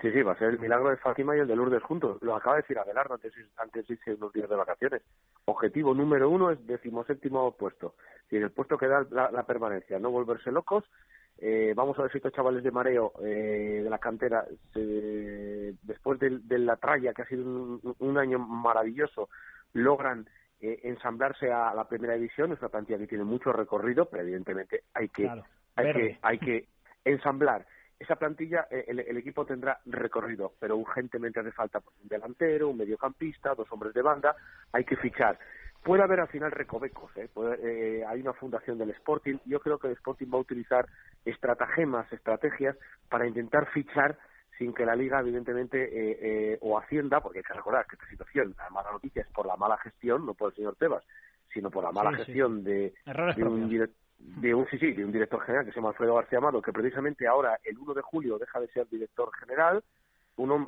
[0.00, 2.18] Sí, sí, va a ser el milagro de Fátima y el de Lourdes juntos.
[2.20, 5.02] Lo acaba de decir Abelardo antes, antes de irse unos días de vacaciones.
[5.46, 7.94] Objetivo número uno es decimoséptimo puesto.
[8.30, 10.84] Y el puesto que da la, permanencia, no volverse locos.
[11.38, 16.58] Eh, vamos a ver si estos chavales de mareo eh, de la cantera, después de,
[16.58, 19.30] la tralla, que ha sido un, año maravilloso,
[19.72, 20.28] logran
[20.60, 22.52] eh, ensamblarse a la primera división.
[22.52, 25.30] Es una plantilla que tiene mucho recorrido, pero evidentemente hay que,
[25.74, 26.68] hay que, hay que
[27.02, 27.64] ensamblar
[27.98, 33.54] esa plantilla, eh, el, equipo tendrá recorrido, pero urgentemente hace falta un delantero, un mediocampista,
[33.54, 34.36] dos hombres de banda,
[34.72, 35.38] hay que fichar.
[35.82, 37.28] Puede haber al final recovecos, ¿eh?
[37.62, 40.86] eh, hay una fundación del Sporting, yo creo que el Sporting va a utilizar
[41.24, 42.76] estratagemas, estrategias
[43.08, 44.18] para intentar fichar
[44.58, 48.08] sin que la liga, evidentemente, eh, eh, o Hacienda, porque hay que recordar que esta
[48.08, 51.04] situación, la noticia es por la mala gestión, no por el señor Tebas,
[51.52, 53.68] sino por la mala gestión de, de un,
[54.18, 56.72] de un sí, sí, de un director general que se llama Alfredo García Amado, que
[56.72, 59.82] precisamente ahora, el 1 de julio, deja de ser director general,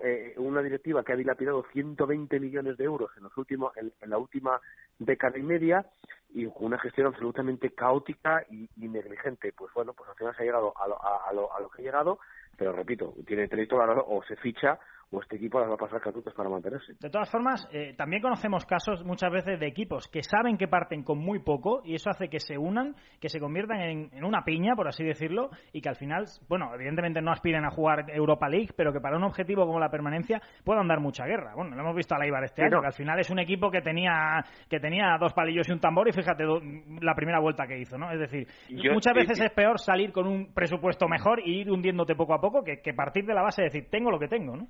[0.03, 4.17] eh, una directiva que ha dilapidado 120 millones de euros en los últimos en, la
[4.17, 4.59] última
[4.99, 5.85] década y media
[6.31, 9.53] y una gestión absolutamente caótica y, negligente.
[9.53, 11.83] Pues bueno pues al final se ha llegado a lo, a, lo, a lo que
[11.83, 12.19] ha llegado
[12.57, 14.79] pero repito tiene crédito o se ficha
[15.11, 16.92] o este equipo las va a pasar catutas para mantenerse.
[17.01, 21.03] De todas formas, eh, también conocemos casos muchas veces de equipos que saben que parten
[21.03, 24.75] con muy poco y eso hace que se unan, que se conviertan en, una piña,
[24.77, 28.71] por así decirlo, y que al final, bueno, evidentemente no aspiren a jugar Europa League,
[28.77, 31.55] pero que para un objetivo como la permanencia puedan dar mucha guerra.
[31.55, 33.81] Bueno, lo hemos visto a Laibar este año, que al final es un equipo que
[33.81, 36.44] tenía, que tenía dos palillos y un tambor y fíjate
[37.01, 38.11] la primera vuelta que hizo, ¿no?
[38.12, 38.47] Es decir,
[38.92, 42.62] muchas veces es peor salir con un presupuesto mejor y ir hundiéndote poco a poco
[42.62, 44.66] que, que partir de la base de decir, tengo lo que tengo, ¿no?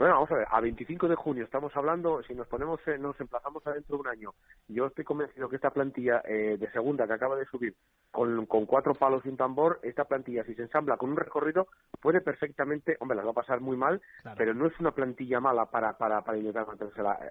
[0.00, 3.20] Bueno, vamos a ver, a 25 de junio estamos hablando, si nos ponemos, eh, nos
[3.20, 4.32] emplazamos adentro de un año,
[4.66, 7.74] yo estoy convencido que esta plantilla eh, de segunda que acaba de subir
[8.10, 11.66] con, con cuatro palos y un tambor, esta plantilla si se ensambla con un recorrido
[12.00, 14.00] puede perfectamente, hombre, las va a pasar muy mal,
[14.38, 17.30] pero no es una plantilla mala para, para, para intentar mantenerse la,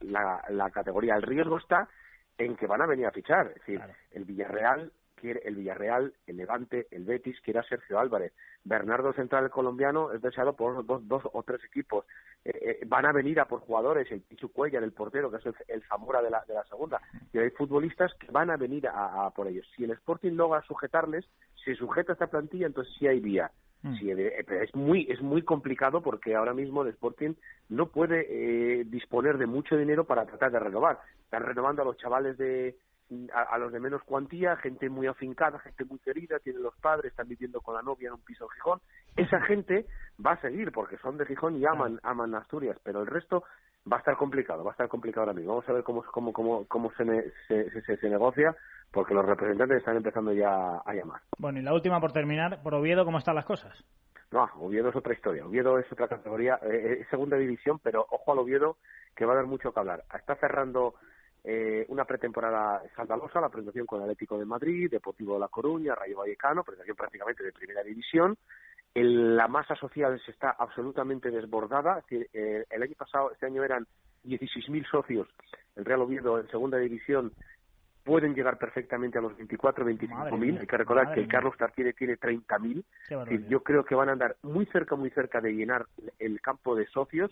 [0.00, 1.14] la, la, categoría.
[1.14, 1.88] El riesgo está
[2.36, 3.80] en que van a venir a fichar, es decir,
[4.10, 8.32] el Villarreal quiere el Villarreal, el Levante, el Betis, quiere a Sergio Álvarez.
[8.64, 12.04] Bernardo Central colombiano es deseado por dos, dos o tres equipos.
[12.44, 15.54] Eh, eh, van a venir a por jugadores, el Pichu Cuellar, el portero, que es
[15.68, 17.00] el, Zamora de la, de la segunda.
[17.32, 19.66] Y hay futbolistas que van a venir a, por ellos.
[19.76, 21.26] Si el Sporting logra sujetarles,
[21.64, 23.50] si sujeta esta plantilla, entonces sí hay vía.
[23.82, 23.94] Mm.
[23.96, 27.34] Sí, eh, es muy es muy complicado porque ahora mismo el Sporting
[27.70, 31.00] no puede disponer de mucho dinero para tratar de renovar.
[31.24, 32.76] Están renovando a los chavales de,
[33.32, 37.28] a, los de menos cuantía, gente muy afincada, gente muy querida, tienen los padres, están
[37.28, 38.80] viviendo con la novia en un piso en Gijón.
[39.16, 39.86] Esa gente
[40.24, 43.44] va a seguir porque son de Gijón y aman, aman Asturias, pero el resto
[43.90, 45.52] va a estar complicado, va a estar complicado ahora mismo.
[45.52, 48.54] Vamos a ver cómo, cómo, cómo, cómo se, se, se, negocia
[48.92, 51.20] porque los representantes están empezando ya a llamar.
[51.38, 53.72] Bueno, y la última por terminar, por Oviedo, ¿cómo están las cosas?
[54.30, 55.44] No, Oviedo es otra historia.
[55.44, 58.76] Oviedo es otra categoría, eh, es segunda división, pero ojo al Oviedo
[59.16, 60.04] que va a dar mucho que hablar.
[60.14, 60.94] Está cerrando
[61.44, 65.94] eh, una pretemporada escandalosa, la presentación con el Atlético de Madrid, Deportivo de La Coruña,
[65.94, 68.36] Rayo Vallecano, presentación prácticamente de primera división.
[68.94, 72.02] la masa social se está absolutamente desbordada.
[72.10, 73.86] Eh, el año pasado, este año eran
[74.24, 75.28] 16.000 socios.
[75.76, 77.32] El Real Oviedo en segunda división
[78.04, 80.60] pueden llegar perfectamente a los 24, 25.000.
[80.60, 83.48] Hay que recordar que el Carlos Tartiere tiene 30.000.
[83.48, 85.86] Yo creo que van a andar muy cerca, muy cerca de llenar
[86.18, 87.30] el campo de socios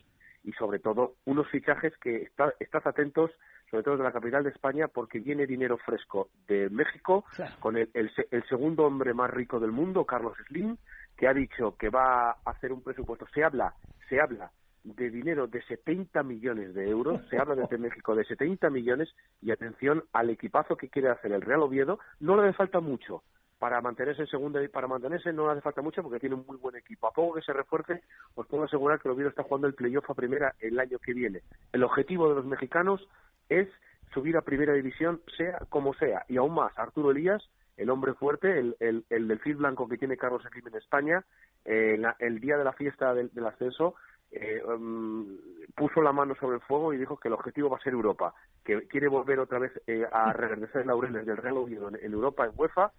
[0.48, 3.30] y sobre todo unos fichajes que está, estás atentos
[3.70, 7.26] sobre todo de la capital de España, porque viene dinero fresco de México,
[7.60, 10.78] con el, el, segundo hombre más rico del mundo, Carlos Slim,
[11.18, 13.26] que ha dicho que va a hacer un presupuesto.
[13.34, 13.74] Se habla,
[14.08, 14.50] se habla
[14.84, 19.50] de dinero de 70 millones de euros, se habla desde México de 70 millones, y
[19.50, 23.22] atención al equipazo que quiere hacer el Real Oviedo, no le falta mucho,
[23.58, 26.56] para mantenerse en segunda y para mantenerse no hace falta mucho porque tiene un muy
[26.56, 27.06] buen equipo.
[27.08, 28.02] A poco que se refuerce,
[28.34, 31.14] os puedo asegurar que el Oviedo está jugando el playoff a primera el año que
[31.14, 31.42] viene.
[31.72, 33.06] El objetivo de los mexicanos
[33.48, 33.68] es
[34.12, 36.24] subir a primera división, sea como sea.
[36.28, 37.42] Y aún más, Arturo Elías,
[37.76, 41.24] el hombre fuerte, el, el, el blanco que tiene Carlos Slim en España,
[41.64, 43.94] eh, el día de la fiesta del, ascenso,
[44.30, 45.38] eh, um,
[45.74, 48.34] puso la mano sobre el fuego y dijo que el objetivo va a ser Europa,
[48.64, 52.52] que quiere volver otra vez eh, a regresar laureles del Real Oviedo en, Europa, en
[52.56, 52.92] UEFA,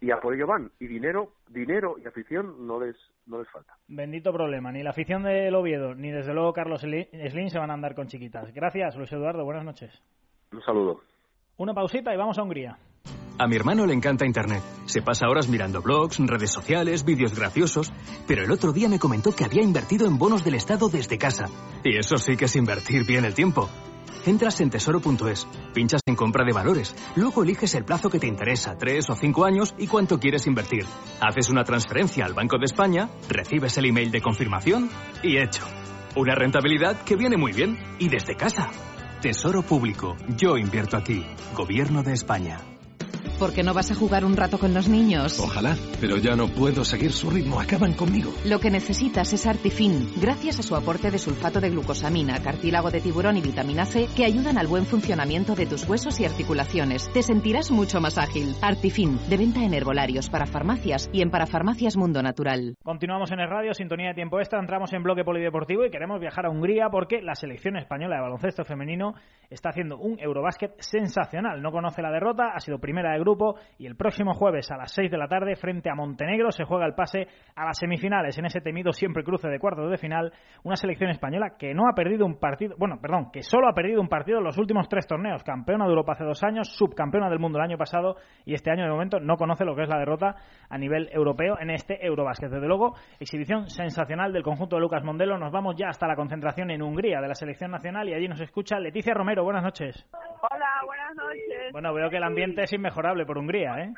[0.00, 0.70] y a por ello van.
[0.78, 3.76] Y dinero, dinero y afición no les, no les falta.
[3.88, 4.72] Bendito problema.
[4.72, 8.06] Ni la afición del Oviedo, ni desde luego Carlos Slim se van a andar con
[8.06, 8.52] chiquitas.
[8.52, 9.44] Gracias, Luis Eduardo.
[9.44, 9.92] Buenas noches.
[10.52, 11.00] Un saludo.
[11.56, 12.78] Una pausita y vamos a Hungría.
[13.38, 14.62] A mi hermano le encanta Internet.
[14.86, 17.92] Se pasa horas mirando blogs, redes sociales, vídeos graciosos,
[18.26, 21.46] pero el otro día me comentó que había invertido en bonos del Estado desde casa.
[21.84, 23.68] Y eso sí que es invertir bien el tiempo.
[24.24, 28.76] Entras en tesoro.es, pinchas en compra de valores, luego eliges el plazo que te interesa,
[28.76, 30.84] tres o cinco años y cuánto quieres invertir.
[31.20, 34.90] Haces una transferencia al Banco de España, recibes el email de confirmación
[35.22, 35.64] y hecho.
[36.16, 38.70] Una rentabilidad que viene muy bien y desde casa.
[39.20, 40.14] Tesoro Público.
[40.36, 41.24] Yo invierto aquí.
[41.54, 42.75] Gobierno de España.
[43.38, 45.38] ¿Por qué no vas a jugar un rato con los niños?
[45.40, 48.32] Ojalá, pero ya no puedo seguir su ritmo, acaban conmigo.
[48.46, 53.02] Lo que necesitas es Artifin, gracias a su aporte de sulfato de glucosamina, cartílago de
[53.02, 57.12] tiburón y vitamina C que ayudan al buen funcionamiento de tus huesos y articulaciones.
[57.12, 58.54] Te sentirás mucho más ágil.
[58.62, 62.74] Artifin, de venta en herbolarios, para farmacias y en parafarmacias Mundo Natural.
[62.82, 66.46] Continuamos en el radio, sintonía de tiempo extra, entramos en bloque polideportivo y queremos viajar
[66.46, 69.12] a Hungría porque la selección española de baloncesto femenino
[69.50, 71.60] está haciendo un Eurobásquet sensacional.
[71.60, 74.92] No conoce la derrota, ha sido primera de grupo y el próximo jueves a las
[74.92, 78.46] 6 de la tarde frente a Montenegro se juega el pase a las semifinales en
[78.46, 82.24] ese temido siempre cruce de cuartos de final, una selección española que no ha perdido
[82.24, 85.42] un partido, bueno, perdón, que solo ha perdido un partido en los últimos tres torneos,
[85.42, 88.84] campeona de Europa hace dos años, subcampeona del mundo el año pasado y este año
[88.84, 90.36] de momento no conoce lo que es la derrota
[90.68, 92.50] a nivel europeo en este Eurobásquet.
[92.50, 95.38] Desde luego, exhibición sensacional del conjunto de Lucas Mondelo.
[95.38, 98.40] Nos vamos ya hasta la concentración en Hungría de la selección nacional y allí nos
[98.40, 99.44] escucha Leticia Romero.
[99.44, 100.06] Buenas noches.
[100.12, 101.72] Hola, buenas noches.
[101.72, 103.94] Bueno, veo que el ambiente es inmejorable por Hungría, ¿eh?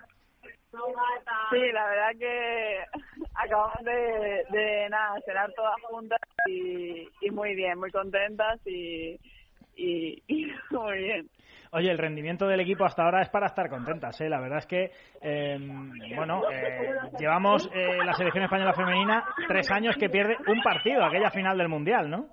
[1.50, 2.78] Sí, la verdad que
[3.34, 9.18] acabamos de, de nada, cenar todas juntas y, y muy bien, muy contentas y,
[9.78, 11.28] y, muy bien.
[11.70, 14.28] Oye, el rendimiento del equipo hasta ahora es para estar contentas, ¿eh?
[14.28, 15.58] La verdad es que, eh,
[16.16, 21.30] bueno, eh, llevamos eh, la selección española femenina tres años que pierde un partido, aquella
[21.30, 22.26] final del Mundial, ¿no?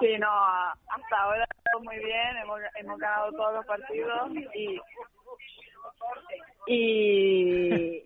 [0.00, 1.46] Sí, no, hasta ahora
[1.80, 4.80] muy bien, hemos, hemos ganado todos los partidos y,
[6.66, 8.02] y,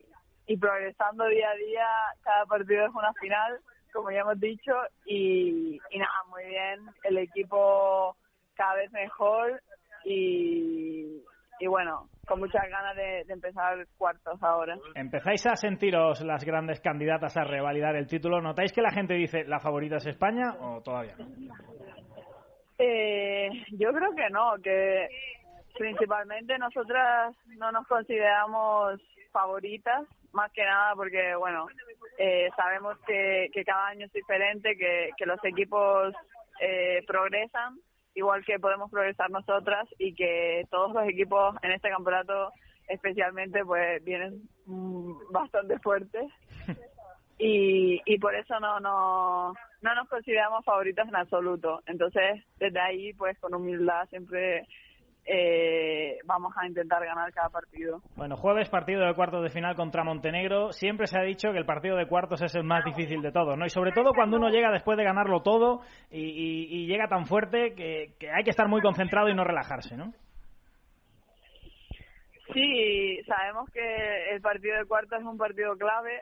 [0.46, 1.86] y progresando día a día,
[2.22, 3.58] cada partido es una final,
[3.92, 4.72] como ya hemos dicho,
[5.06, 8.16] y, y nada, muy bien, el equipo
[8.54, 9.62] cada vez mejor
[10.04, 11.22] y,
[11.60, 14.76] y bueno, con muchas ganas de, de, empezar cuartos ahora.
[14.94, 18.40] ¿Empezáis a sentiros las grandes candidatas a revalidar el título?
[18.40, 21.26] ¿Notáis que la gente dice la favorita es España o todavía no?
[22.84, 25.08] Eh, yo creo que no, que
[25.78, 31.68] principalmente nosotras no nos consideramos favoritas, más que nada porque, bueno,
[32.18, 36.12] eh, sabemos que, que cada año es diferente, que, que los equipos
[36.60, 37.78] eh, progresan
[38.16, 42.50] igual que podemos progresar nosotras y que todos los equipos en este campeonato
[42.88, 46.26] especialmente pues vienen mm, bastante fuertes
[47.38, 51.80] y, y por eso no, no, no nos consideramos favoritas en absoluto.
[51.86, 54.66] Entonces, desde ahí, pues con humildad siempre
[55.24, 58.00] eh, vamos a intentar ganar cada partido.
[58.16, 60.72] Bueno, jueves partido de cuartos de final contra Montenegro.
[60.72, 63.56] Siempre se ha dicho que el partido de cuartos es el más difícil de todos,
[63.56, 63.64] ¿no?
[63.64, 67.26] Y sobre todo cuando uno llega después de ganarlo todo y, y, y llega tan
[67.26, 70.12] fuerte que, que, hay que estar muy concentrado y no relajarse, ¿no?
[72.52, 76.20] Sí, sabemos que el partido de cuartos es un partido clave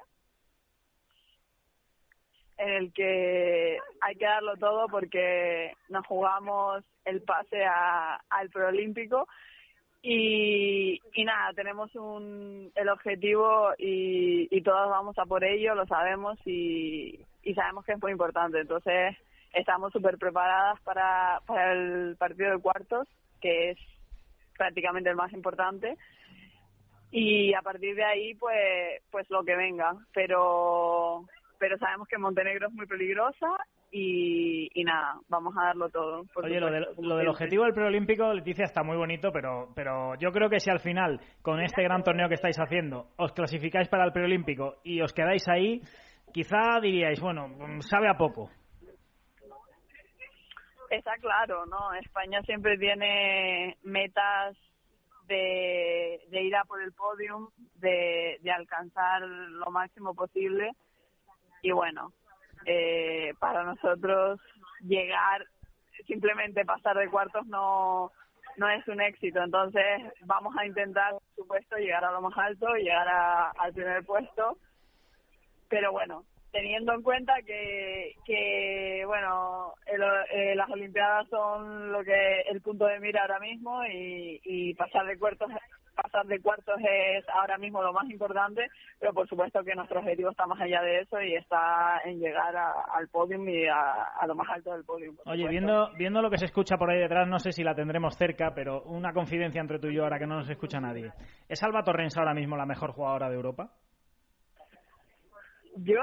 [2.60, 9.26] en el que hay que darlo todo porque nos jugamos el pase a, al preolímpico
[10.02, 15.86] y, y nada, tenemos un, el objetivo y, y todos vamos a por ello, lo
[15.86, 18.60] sabemos y, y sabemos que es muy importante.
[18.60, 19.16] Entonces
[19.52, 23.08] estamos súper preparadas para, para el partido de cuartos,
[23.40, 23.78] que es
[24.56, 25.96] prácticamente el más importante.
[27.10, 29.96] Y a partir de ahí pues pues lo que venga.
[30.14, 31.24] Pero
[31.60, 33.46] pero sabemos que Montenegro es muy peligrosa
[33.92, 36.24] y, y nada, vamos a darlo todo.
[36.36, 40.32] Oye, lo, de, lo, del objetivo del preolímpico, Leticia, está muy bonito, pero, pero yo
[40.32, 44.06] creo que si al final, con este gran torneo que estáis haciendo, os clasificáis para
[44.06, 45.82] el preolímpico y os quedáis ahí,
[46.32, 47.46] quizá diríais, bueno,
[47.82, 48.50] sabe a poco.
[50.88, 51.92] Está claro, ¿no?
[52.00, 54.56] España siempre tiene metas
[55.28, 60.72] de, de ir a por el podium, de, de alcanzar lo máximo posible
[61.62, 62.12] y bueno,
[62.66, 64.40] eh, para nosotros
[64.80, 65.46] llegar,
[66.06, 68.10] simplemente pasar de cuartos no
[68.56, 72.66] no es un éxito, entonces vamos a intentar, por supuesto, llegar a lo más alto,
[72.74, 74.58] llegar a, al primer puesto,
[75.68, 82.40] pero bueno, teniendo en cuenta que, que bueno, el, eh, las Olimpiadas son lo que
[82.42, 85.48] el punto de mira ahora mismo y, y pasar de cuartos
[86.02, 90.30] pasar de cuartos es ahora mismo lo más importante, pero por supuesto que nuestro objetivo
[90.30, 94.26] está más allá de eso y está en llegar a, al podium y a, a,
[94.26, 95.16] lo más alto del podium.
[95.26, 98.16] Oye, viendo, viendo lo que se escucha por ahí detrás, no sé si la tendremos
[98.16, 101.12] cerca, pero una confidencia entre tú y yo ahora que no nos escucha nadie.
[101.48, 103.70] ¿Es Alba Torrens ahora mismo la mejor jugadora de Europa?
[105.76, 106.02] Yo,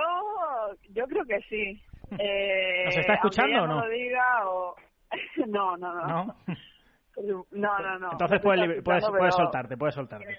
[0.90, 1.82] yo creo que sí.
[2.18, 3.82] Eh, ¿Nos está escuchando o no?
[3.82, 4.76] Lo diga, o...
[5.48, 6.08] no, no, no.
[6.08, 6.36] ¿No?
[7.24, 8.12] No, no, no.
[8.12, 10.38] Entonces puedes, puedes, puedes soltarte, puedes soltarte.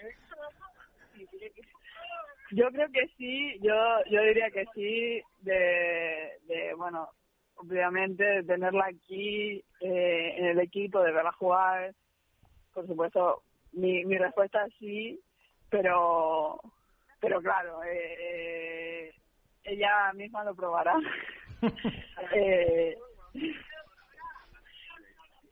[2.51, 3.75] Yo creo que sí, yo
[4.11, 7.11] yo diría que sí, de, de bueno,
[7.57, 11.95] obviamente de tenerla aquí eh, en el equipo, de verla jugar,
[12.73, 15.21] por supuesto, mi, mi respuesta es sí,
[15.69, 16.59] pero
[17.21, 19.13] pero claro, eh,
[19.65, 20.95] ella misma lo probará.
[22.35, 22.97] eh,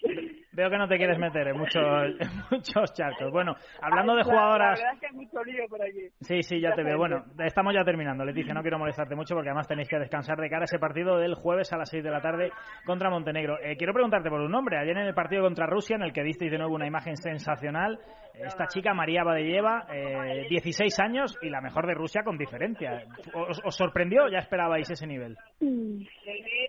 [0.57, 1.83] Veo que no te quieres meter en muchos,
[2.19, 3.31] en muchos charcos.
[3.31, 4.81] Bueno, hablando de jugadoras...
[4.81, 6.09] La verdad es que hay mucho lío por aquí.
[6.23, 6.97] Sí, sí, ya te veo.
[6.97, 8.55] Bueno, estamos ya terminando, Leticia.
[8.55, 11.35] No quiero molestarte mucho porque además tenéis que descansar de cara a ese partido del
[11.35, 12.51] jueves a las 6 de la tarde
[12.87, 13.59] contra Montenegro.
[13.63, 14.79] Eh, quiero preguntarte por un nombre.
[14.79, 17.99] Ayer en el partido contra Rusia, en el que visteis de nuevo una imagen sensacional,
[18.45, 23.05] esta chica María Badelleva, eh, 16 años y la mejor de Rusia con diferencia.
[23.35, 25.37] ¿Os, ¿Os, sorprendió ya esperabais ese nivel?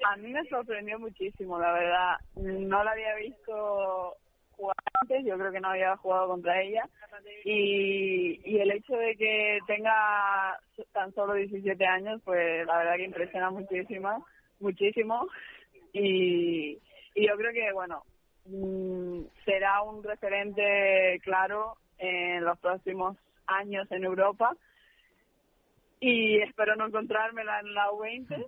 [0.09, 2.15] A mí me sorprendió muchísimo, la verdad.
[2.35, 4.15] No la había visto
[4.57, 6.83] jugar antes, yo creo que no había jugado contra ella.
[7.43, 10.59] Y, y el hecho de que tenga
[10.93, 14.25] tan solo 17 años, pues la verdad que impresiona muchísimo,
[14.59, 15.27] muchísimo.
[15.93, 16.79] Y,
[17.15, 18.03] y yo creo que, bueno,
[18.47, 23.17] mm, será un referente claro en los próximos
[23.47, 24.55] años en Europa.
[25.99, 28.47] Y espero no encontrármela en la U20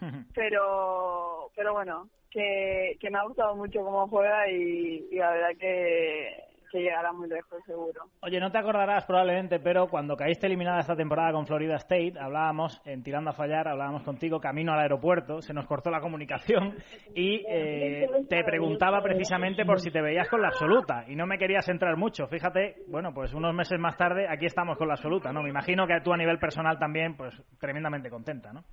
[0.34, 5.56] pero pero bueno que, que me ha gustado mucho cómo juega y, y la verdad
[5.58, 6.44] que,
[6.80, 8.02] llegará muy lejos seguro.
[8.22, 12.80] Oye, no te acordarás probablemente, pero cuando caíste eliminada esta temporada con Florida State, hablábamos,
[12.84, 16.74] en Tirando a Fallar, hablábamos contigo camino al aeropuerto, se nos cortó la comunicación
[17.14, 21.38] y eh, te preguntaba precisamente por si te veías con la absoluta y no me
[21.38, 22.26] querías entrar mucho.
[22.26, 25.42] Fíjate, bueno, pues unos meses más tarde aquí estamos con la absoluta, ¿no?
[25.42, 28.64] Me imagino que tú a nivel personal también, pues tremendamente contenta, ¿no?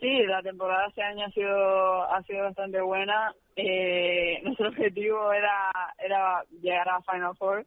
[0.00, 3.34] Sí, la temporada este año ha sido ha sido bastante buena.
[3.56, 7.66] Eh, nuestro objetivo era era llegar a Final Four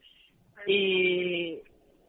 [0.68, 1.62] y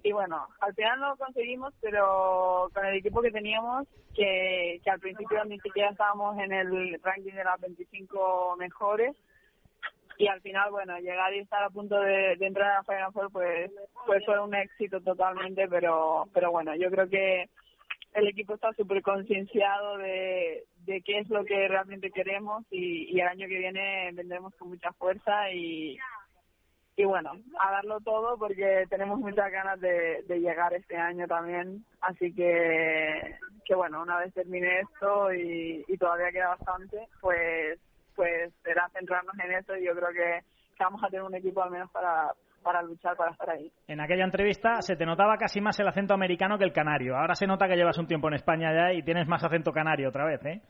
[0.03, 4.91] y bueno, al final no lo conseguimos, pero con el equipo que teníamos, que, que
[4.91, 9.15] al principio ni siquiera estábamos en el ranking de las 25 mejores,
[10.17, 13.33] y al final, bueno, llegar y estar a punto de, de entrar a Final Four,
[13.33, 13.71] pues,
[14.07, 17.49] pues fue un éxito totalmente, pero, pero bueno, yo creo que
[18.15, 23.29] el equipo está súper concienciado de, de qué es lo que realmente queremos y, el
[23.29, 25.97] año que viene vendremos con mucha fuerza y,
[26.97, 31.85] y bueno, a darlo todo porque tenemos muchas ganas de, llegar este año también.
[32.01, 37.79] Así que, que bueno, una vez termine esto y, todavía queda bastante, pues
[38.17, 40.45] pues será centrarnos en eso y yo creo que
[40.79, 43.71] vamos a tener un equipo al menos para, para luchar, para estar ahí.
[43.89, 47.17] En aquella entrevista se te notaba casi más el acento americano que el canario.
[47.17, 50.09] Ahora se nota que llevas un tiempo en España ya y tienes más acento canario
[50.09, 50.61] otra vez, ¿eh?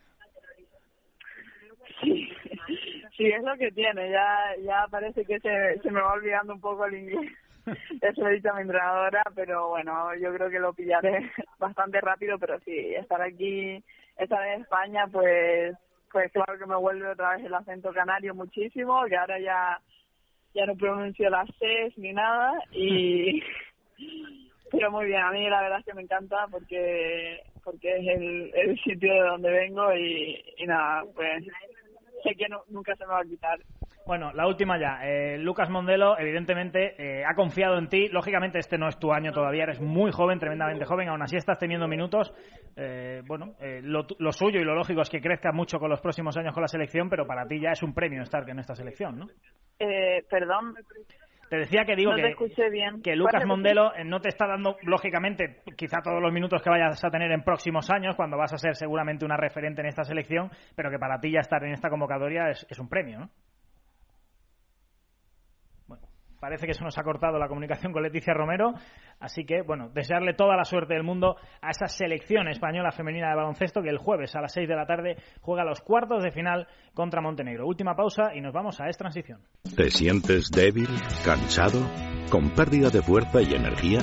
[2.01, 2.29] Sí,
[3.17, 4.11] sí es lo que tiene.
[4.11, 7.33] Ya, ya parece que se, se me va olvidando un poco el inglés.
[8.01, 12.01] Eso lo he dicho a mi entrenadora, pero bueno, yo creo que lo pillaré bastante
[12.01, 13.83] rápido, pero sí, estar aquí,
[14.17, 15.77] estar en España, pues,
[16.11, 19.81] pues claro que me vuelve otra vez el acento canario muchísimo, que ahora ya
[20.55, 23.43] ya no pronuncio las Cs ni nada y
[24.71, 28.53] pero muy bien a mí la verdad es que me encanta porque porque es el,
[28.55, 31.45] el sitio de donde vengo y, y nada pues
[32.25, 33.59] sé que no, nunca se me va a quitar
[34.11, 34.99] bueno, la última ya.
[35.05, 38.09] Eh, Lucas Mondelo, evidentemente, eh, ha confiado en ti.
[38.09, 41.09] Lógicamente, este no es tu año todavía, eres muy joven, tremendamente joven.
[41.09, 42.35] Aún así estás teniendo minutos.
[42.77, 46.01] Eh, bueno, eh, lo, lo, suyo y lo lógico es que crezca mucho con los
[46.01, 48.75] próximos años con la selección, pero para ti ya es un premio estar en esta
[48.75, 49.27] selección, ¿no?
[49.81, 50.75] Eh, perdón.
[51.49, 53.03] Te decía que digo no que, bien.
[53.03, 57.03] que Lucas Mondelo eh, no te está dando, lógicamente, quizá todos los minutos que vayas
[57.03, 60.49] a tener en próximos años, cuando vas a ser seguramente una referente en esta selección,
[60.77, 63.31] pero que para ti ya estar en esta convocatoria es, es un premio, ¿no?
[66.41, 68.73] Parece que se nos ha cortado la comunicación con Leticia Romero.
[69.21, 73.37] Así que, bueno, desearle toda la suerte del mundo a esa selección española femenina de
[73.37, 76.67] baloncesto que el jueves a las 6 de la tarde juega los cuartos de final
[76.95, 77.67] contra Montenegro.
[77.67, 79.41] Última pausa y nos vamos a Es Transición.
[79.77, 80.89] ¿Te sientes débil,
[81.25, 81.81] cansado,
[82.31, 84.01] con pérdida de fuerza y energía?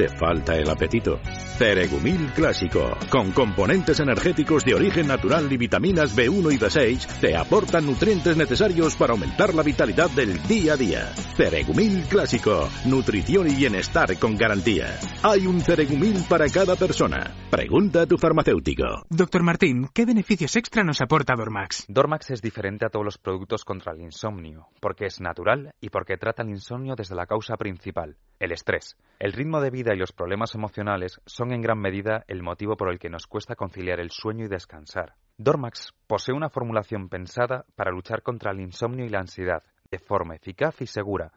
[0.00, 1.20] ¿Te falta el apetito?
[1.58, 7.84] Ceregumil Clásico, con componentes energéticos de origen natural y vitaminas B1 y B6, te aportan
[7.84, 11.12] nutrientes necesarios para aumentar la vitalidad del día a día.
[11.36, 14.86] Ceregumil Clásico, nutrición y bienestar con garantía.
[15.22, 17.34] Hay un Ceregumil para cada persona.
[17.50, 19.04] Pregunta a tu farmacéutico.
[19.10, 21.84] Doctor Martín, ¿qué beneficios extra nos aporta Dormax?
[21.88, 26.16] Dormax es diferente a todos los productos contra el insomnio, porque es natural y porque
[26.16, 28.96] trata el insomnio desde la causa principal, el estrés.
[29.18, 32.90] El ritmo de vida y los problemas emocionales son en gran medida el motivo por
[32.90, 35.14] el que nos cuesta conciliar el sueño y descansar.
[35.38, 40.34] Dormax posee una formulación pensada para luchar contra el insomnio y la ansiedad de forma
[40.34, 41.32] eficaz y segura.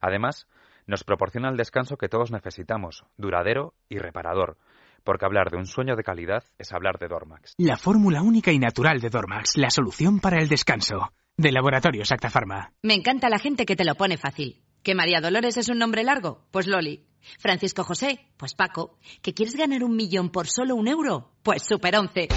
[0.00, 0.46] Además,
[0.86, 4.56] nos proporciona el descanso que todos necesitamos, duradero y reparador.
[5.04, 7.54] Porque hablar de un sueño de calidad es hablar de Dormax.
[7.58, 11.12] La fórmula única y natural de Dormax, la solución para el descanso.
[11.36, 12.72] De Laboratorio Acta Pharma.
[12.82, 14.62] Me encanta la gente que te lo pone fácil.
[14.82, 16.46] ¿Que María Dolores es un nombre largo?
[16.50, 17.07] Pues Loli.
[17.38, 18.98] Francisco José, pues Paco.
[19.22, 21.32] ¿Que quieres ganar un millón por solo un euro?
[21.42, 22.28] Pues Super 11.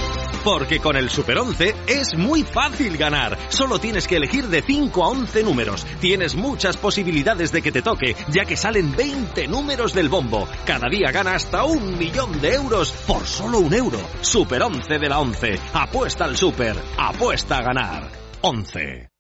[0.44, 3.38] Porque con el Super 11 es muy fácil ganar.
[3.50, 5.86] Solo tienes que elegir de 5 a 11 números.
[6.00, 10.48] Tienes muchas posibilidades de que te toque, ya que salen 20 números del bombo.
[10.66, 14.00] Cada día gana hasta un millón de euros por solo un euro.
[14.22, 15.60] Super 11 de la 11.
[15.74, 16.76] Apuesta al Super.
[16.98, 18.12] Apuesta a ganar.
[18.42, 19.11] 11.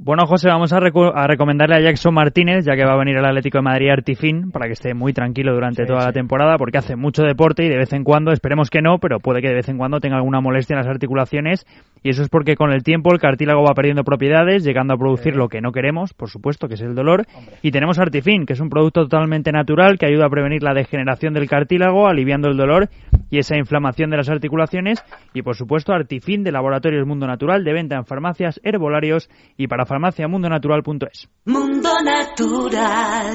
[0.00, 3.58] Bueno, José, vamos a, recomendarle a Jackson Martínez, ya que va a venir el Atlético
[3.58, 7.24] de Madrid Artifin, para que esté muy tranquilo durante toda la temporada, porque hace mucho
[7.24, 9.76] deporte y de vez en cuando, esperemos que no, pero puede que de vez en
[9.76, 11.66] cuando tenga alguna molestia en las articulaciones,
[12.04, 15.34] y eso es porque con el tiempo el cartílago va perdiendo propiedades, llegando a producir
[15.34, 17.26] lo que no queremos, por supuesto, que es el dolor,
[17.62, 21.34] y tenemos Artifin, que es un producto totalmente natural que ayuda a prevenir la degeneración
[21.34, 22.88] del cartílago, aliviando el dolor
[23.30, 25.02] y esa inflamación de las articulaciones,
[25.34, 29.87] y por supuesto Artifin de Laboratorios Mundo Natural, de venta en farmacias, herbolarios y para
[29.88, 31.28] farmaciamundonatural.es.
[31.46, 33.26] Mundo Natural.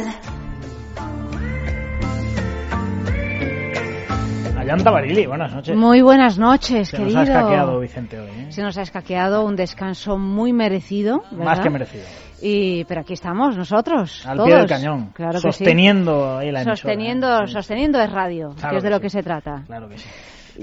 [4.57, 5.75] Ayanta Barili, buenas noches.
[5.75, 7.09] Muy buenas noches, querido.
[7.09, 8.29] Se nos ha escaqueado Vicente hoy.
[8.29, 8.51] ¿eh?
[8.51, 11.23] Se nos ha escaqueado un descanso muy merecido.
[11.31, 12.05] Más que merecido.
[12.41, 14.25] Y, pero aquí estamos nosotros.
[14.25, 14.47] Al todos.
[14.47, 15.11] pie del cañón.
[15.13, 19.63] Claro sosteniendo ahí la Sosteniendo, sosteniendo es radio, que es de lo que se trata.
[19.65, 20.07] Claro que sí.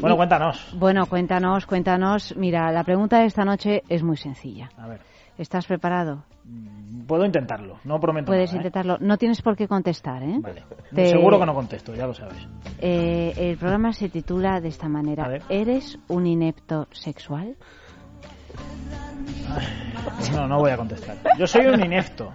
[0.01, 0.72] Bueno, cuéntanos.
[0.78, 2.34] Bueno, cuéntanos, cuéntanos.
[2.36, 4.70] Mira, la pregunta de esta noche es muy sencilla.
[4.78, 5.09] A ver.
[5.41, 6.22] ¿Estás preparado?
[6.45, 8.57] Mm, puedo intentarlo, no prometo Puedes ¿eh?
[8.57, 8.99] intentarlo.
[9.01, 10.38] No tienes por qué contestar, ¿eh?
[10.38, 10.64] Vale.
[11.09, 12.47] Seguro que no contesto, ya lo sabes.
[12.78, 15.38] Eh, el programa se titula de esta manera.
[15.49, 17.57] ¿Eres un inepto sexual?
[20.34, 21.16] no, no voy a contestar.
[21.38, 22.30] Yo soy un inepto.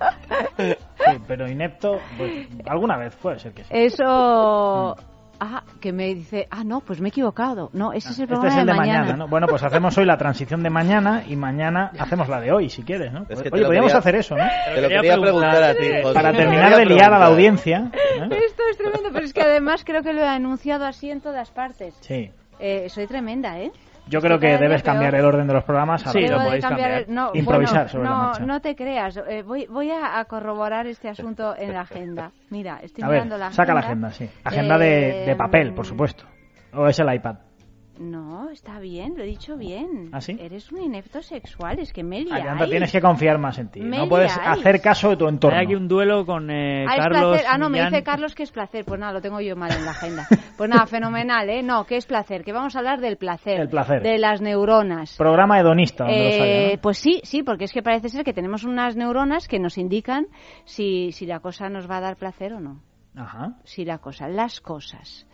[0.58, 3.70] Sí, pero inepto, pues, alguna vez puede ser que sí.
[3.72, 4.96] Eso...
[5.40, 7.70] Ah, que me dice, ah, no, pues me he equivocado.
[7.74, 9.18] No, ese es el este programa es el de, mañana.
[9.18, 9.28] ¿no?
[9.28, 12.84] Bueno, pues hacemos hoy la transición de mañana y mañana hacemos la de hoy, si
[12.84, 13.26] quieres, ¿no?
[13.30, 14.46] Oye, podríamos hacer eso, ¿no?
[14.74, 16.14] Te lo quería preguntar a ti, José.
[16.14, 17.92] Para terminar de liar a la audiencia.
[17.94, 21.52] Esto es tremendo, pero es que además creo que lo he anunciado así en todas
[21.52, 21.96] partes.
[22.02, 22.32] Sí.
[22.60, 23.72] Eh, soy tremenda, ¿eh?
[24.08, 26.02] Yo creo que debes cambiar el orden de los programas.
[26.04, 27.06] Sí, lo podéis cambiar.
[27.34, 28.46] Improvisar sobre no, la marcha.
[28.46, 29.18] No te creas.
[29.18, 32.32] Eh, voy, voy a, corroborar este asunto en la agenda.
[32.50, 33.64] Mira, estoy mirando la agenda.
[33.64, 34.30] Saca la agenda, sí.
[34.44, 36.26] Agenda de, de papel, por supuesto.
[36.74, 37.36] ¿O es el iPad?
[38.00, 40.10] No, está bien, lo he dicho bien.
[40.12, 40.38] ¿Ah, sí?
[40.40, 42.70] Eres un inepto sexual, es que me liáis.
[42.70, 43.80] tienes que confiar más en ti.
[43.82, 45.58] no puedes hacer caso de tu entorno.
[45.58, 47.42] Hay aquí un duelo con eh, ah, Carlos.
[47.48, 48.86] Ah, no, me dice Carlos que es placer.
[48.86, 50.28] Pues nada, lo tengo yo mal en la agenda.
[50.58, 51.64] Pues nada, fenomenal, ¿eh?
[51.64, 52.44] No, ¿qué es placer?
[52.44, 53.60] Que vamos a hablar del placer.
[53.60, 54.02] El placer.
[54.02, 55.18] De las neuronas.
[55.18, 58.96] Programa hedonista, donde eh, Pues sí, sí, porque es que parece ser que tenemos unas
[58.96, 60.28] neuronas que nos indican
[60.64, 62.80] si, si la cosa nos va a dar placer o no.
[63.16, 63.56] Ajá.
[63.64, 65.26] Sí, la cosa, las cosas.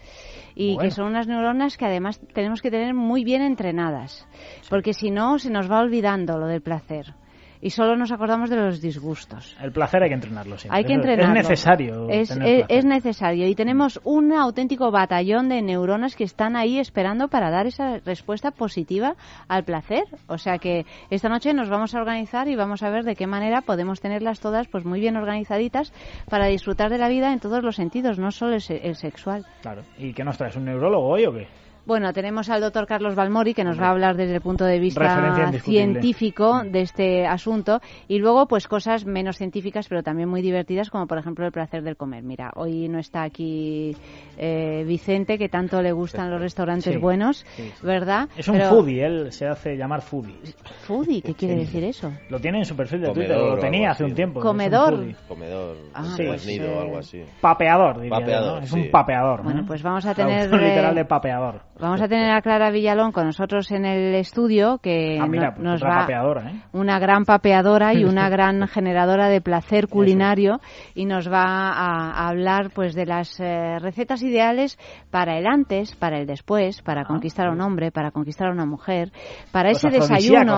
[0.56, 4.28] Y que son unas neuronas que además tenemos que tener muy bien entrenadas,
[4.70, 7.16] porque si no se nos va olvidando lo del placer
[7.62, 9.55] y solo nos acordamos de los disgustos.
[9.62, 10.78] El placer hay que entrenarlo siempre.
[10.78, 11.39] Hay que entrenarlo.
[11.39, 12.09] Es necesario.
[12.09, 13.47] Es, es, necesario.
[13.47, 18.51] Y tenemos un auténtico batallón de neuronas que están ahí esperando para dar esa respuesta
[18.51, 19.16] positiva
[19.47, 20.03] al placer.
[20.28, 23.28] O sea que esta noche nos vamos a organizar y vamos a ver de qué
[23.28, 25.93] manera podemos tenerlas todas pues muy bien organizaditas
[26.30, 29.45] para disfrutar de la vida en todos los sentidos, no solo el, el sexual.
[29.62, 29.84] Claro.
[29.97, 30.55] ¿Y qué nos traes?
[30.55, 31.61] ¿Un neurólogo hoy o qué?
[31.86, 34.80] Bueno, tenemos al doctor Carlos Balmori que nos va a hablar desde el punto de
[34.80, 40.90] vista científico de este asunto y luego pues cosas menos científicas pero también muy divertidas
[40.90, 42.24] como por ejemplo el placer del comer.
[42.24, 43.96] Mira, hoy no está aquí
[44.38, 47.46] eh, Vicente que tanto le gustan los restaurantes buenos,
[47.82, 48.30] ¿verdad?
[48.38, 50.36] Es un foodie, él se hace llamar foodie.
[50.84, 51.22] ¿Foodie?
[51.22, 52.12] ¿Qué quiere decir eso?
[52.30, 54.40] Lo tiene en su perfil de Twitter, lo tenía hace un tiempo.
[54.40, 55.16] ¿Comedor?
[55.28, 57.24] Comedor, ah, pues, o algo así.
[57.42, 59.44] Papeador, diría Es un papeador.
[59.44, 60.52] Bueno, pues vamos a tener...
[60.52, 61.72] literal de papeador.
[61.82, 65.82] Vamos a tener a Clara Villalón con nosotros en el estudio, que ah, pues nos
[65.82, 66.06] va
[66.48, 66.62] ¿eh?
[66.74, 70.62] una gran papeadora y una gran generadora de placer culinario
[70.94, 74.78] y nos va a, hablar pues de las eh, recetas ideales
[75.10, 78.52] para el antes, para el después, para ah, conquistar a un hombre, para conquistar a
[78.52, 79.12] una mujer,
[79.52, 80.58] para ese desayuno.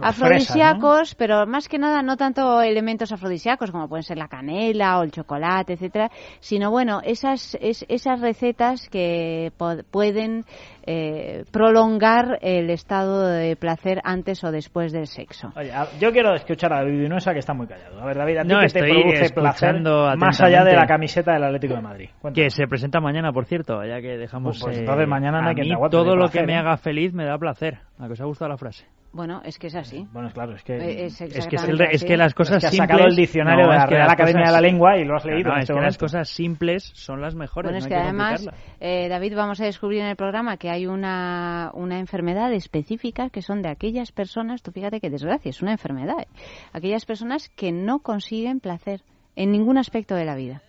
[0.00, 5.02] afrodisíacos, pero más que nada no tanto elementos afrodisíacos como pueden ser la canela o
[5.02, 9.52] el chocolate, etcétera, sino bueno, esas esas recetas que
[9.90, 10.45] pueden
[10.84, 15.52] eh, prolongar el estado de placer antes o después del sexo.
[15.56, 18.00] Oye, yo quiero escuchar a David Vinoesa que está muy callado.
[18.00, 19.80] A ver, David, ¿a ti que te produce placer
[20.16, 22.08] más allá de la camiseta del Atlético de Madrid?
[22.34, 24.60] Que se presenta mañana, por cierto, ya que dejamos...
[24.62, 26.56] Pues, entonces mañana no hay a mí todo lo que me ¿eh?
[26.56, 27.78] haga feliz me da placer.
[27.98, 28.86] ¿A que os ha gustado la frase?
[29.16, 30.06] Bueno, es que es así.
[30.12, 32.76] Bueno, claro, es que eh, es, es, que, es que, las cosas es que has
[32.76, 35.50] sacado el diccionario de la Real Academia de la Lengua y lo has leído.
[35.50, 37.70] No, es que las cosas simples son las mejores.
[37.70, 38.46] Bueno, es que, además,
[38.78, 43.40] eh, David, vamos a descubrir en el programa que hay una, una enfermedad específica que
[43.40, 46.28] son de aquellas personas, tú fíjate qué desgracia, es una enfermedad, ¿eh?
[46.74, 49.00] aquellas personas que no consiguen placer
[49.34, 50.60] en ningún aspecto de la vida.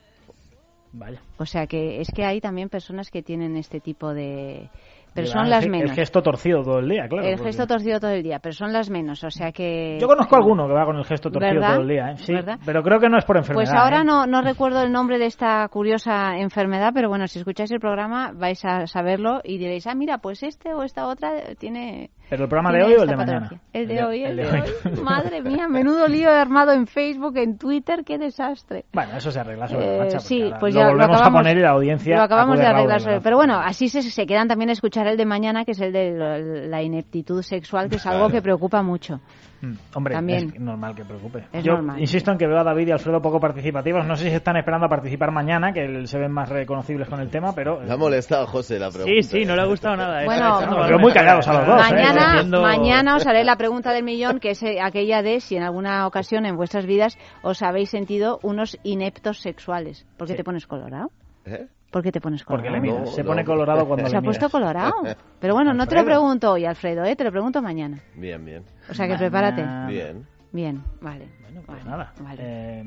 [0.93, 1.21] Vaya.
[1.37, 4.69] O sea que es que hay también personas que tienen este tipo de,
[5.17, 5.89] pero son las menos.
[5.89, 7.27] El gesto torcido todo el día, claro.
[7.27, 9.97] El gesto torcido todo el día, pero son las menos, o sea que...
[9.99, 12.17] Yo conozco alguno que va con el gesto torcido todo el día, ¿eh?
[12.17, 13.65] Sí, pero creo que no es por enfermedad.
[13.65, 14.05] Pues ahora ¿eh?
[14.05, 18.31] no, no recuerdo el nombre de esta curiosa enfermedad, pero bueno, si escucháis el programa
[18.35, 22.49] vais a saberlo y diréis, ah, mira, pues este o esta otra tiene ¿Pero el
[22.49, 23.49] programa de hoy o el de mañana?
[23.71, 24.63] El de hoy, el, de, hoy.
[25.03, 28.85] Madre mía, menudo lío armado en Facebook, en Twitter, qué desastre.
[28.91, 30.19] Bueno, eso se arregla sobre la marcha.
[30.19, 32.17] Sí, pues lo ya volvemos lo acabamos, a poner y la audiencia.
[32.17, 33.21] Lo acabamos de arreglar sobre.
[33.21, 35.93] Pero bueno, así se, se quedan también a escuchar el de mañana, que es el
[35.93, 39.21] de la ineptitud sexual, que es algo que preocupa mucho.
[39.61, 40.51] Mm, hombre, También.
[40.53, 41.45] es normal que preocupe.
[41.51, 41.99] Es Yo normal.
[41.99, 44.05] insisto en que veo a David y Alfredo poco participativos.
[44.05, 47.29] No sé si están esperando a participar mañana, que se ven más reconocibles con el
[47.29, 47.81] tema, pero...
[47.83, 49.11] Le ha molestado José la pregunta.
[49.21, 50.23] Sí, sí, no le ha gustado nada.
[50.25, 51.91] Bueno, Está pero muy callados a los dos.
[51.91, 51.95] ¿eh?
[52.17, 55.55] Mañana, Haciendo- mañana os haré la pregunta del millón, que es eh, aquella de si
[55.55, 60.05] en alguna ocasión en vuestras vidas os habéis sentido unos ineptos sexuales.
[60.17, 61.11] ¿Por qué te pones colorado?
[61.45, 61.67] ¿Eh?
[61.91, 62.83] ¿Por qué te pones Porque colorado?
[62.85, 63.09] le miras.
[63.09, 63.29] No, se no.
[63.29, 64.51] pone colorado cuando Se le ha puesto miras.
[64.51, 64.93] colorado.
[65.39, 67.15] Pero bueno, no te lo pregunto hoy, Alfredo, ¿eh?
[67.15, 67.99] te lo pregunto mañana.
[68.15, 68.63] Bien, bien.
[68.89, 69.63] O sea que prepárate.
[69.87, 70.27] Bien.
[70.51, 71.29] Bien, vale.
[71.43, 72.13] Bueno, pues nada.
[72.21, 72.37] Vale.
[72.41, 72.83] Eh,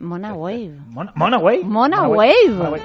[0.00, 0.78] Mona Wave.
[0.90, 1.60] Mona, Mona Wave.
[1.64, 2.48] Mona Mona Wave.
[2.50, 2.82] Mona Wave.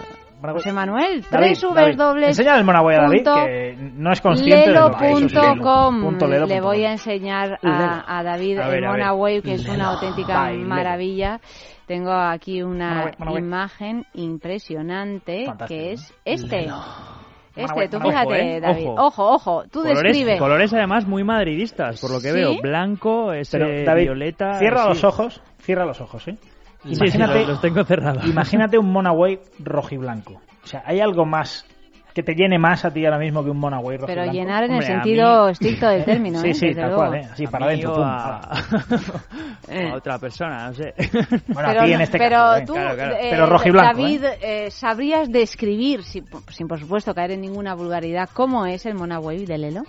[0.52, 0.60] Wave.
[0.60, 2.28] José Manuel, David, tres David, dobles.
[2.30, 5.12] Enseña el Mona Wave a David, punto que no es consciente de lo que es.
[5.14, 6.86] Punto lelo Le punto voy com.
[6.88, 7.76] a enseñar Lelo.
[7.76, 9.20] a, a David A ver, el a Mona ver.
[9.22, 9.89] Wave, que es una Lelo.
[9.89, 10.68] auténtica Bailelo.
[10.68, 11.39] maravilla.
[11.88, 13.39] Tengo aquí una Wave, Mona Wave.
[13.46, 16.62] imagen impresionante Fantástico, que es este.
[16.64, 16.78] Lelo.
[17.56, 18.88] Este, tú fíjate, Ojo, eh, David.
[18.89, 18.96] ojo.
[19.06, 20.39] Ojo, ojo, tú colores, describe.
[20.39, 22.34] colores además muy madridistas, por lo que ¿Sí?
[22.34, 22.60] veo.
[22.62, 24.58] Blanco, ese Pero, David, violeta.
[24.58, 24.89] cierra sí.
[24.89, 25.41] los ojos.
[25.60, 26.24] Cierra los ojos,
[26.84, 26.90] ¿sí?
[26.90, 28.26] Sí, sí, Imagínate, los, tengo cerrados.
[28.26, 30.34] imagínate un Mona Wave rojiblanco.
[30.64, 31.66] O sea, ¿hay algo más
[32.14, 34.34] que te llene más a ti ahora mismo que un Mona Wave Pero rojiblanco?
[34.34, 36.54] llenar en Hombre, el sentido mí- estricto del término, Sí, ¿eh?
[36.54, 37.08] sí, Desde tal luego.
[37.08, 37.28] cual, ¿eh?
[37.32, 38.04] Así, A para adentro.
[38.04, 38.40] a...
[39.92, 40.94] A otra persona, no sé.
[41.48, 42.64] Bueno, pero, a ti en este pero caso, ¿eh?
[42.68, 43.16] tú, Claro, claro.
[43.16, 48.30] eh, Pero rojiblanco, David, eh, ¿sabrías describir, sin, sin por supuesto caer en ninguna vulgaridad,
[48.34, 49.82] cómo es el Mona Wave de Lelo?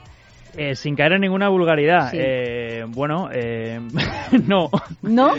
[0.57, 2.11] Eh, sin caer en ninguna vulgaridad.
[2.11, 2.19] Sí.
[2.21, 3.81] Eh, bueno, eh,
[4.47, 4.71] no.
[5.03, 5.33] ¿No?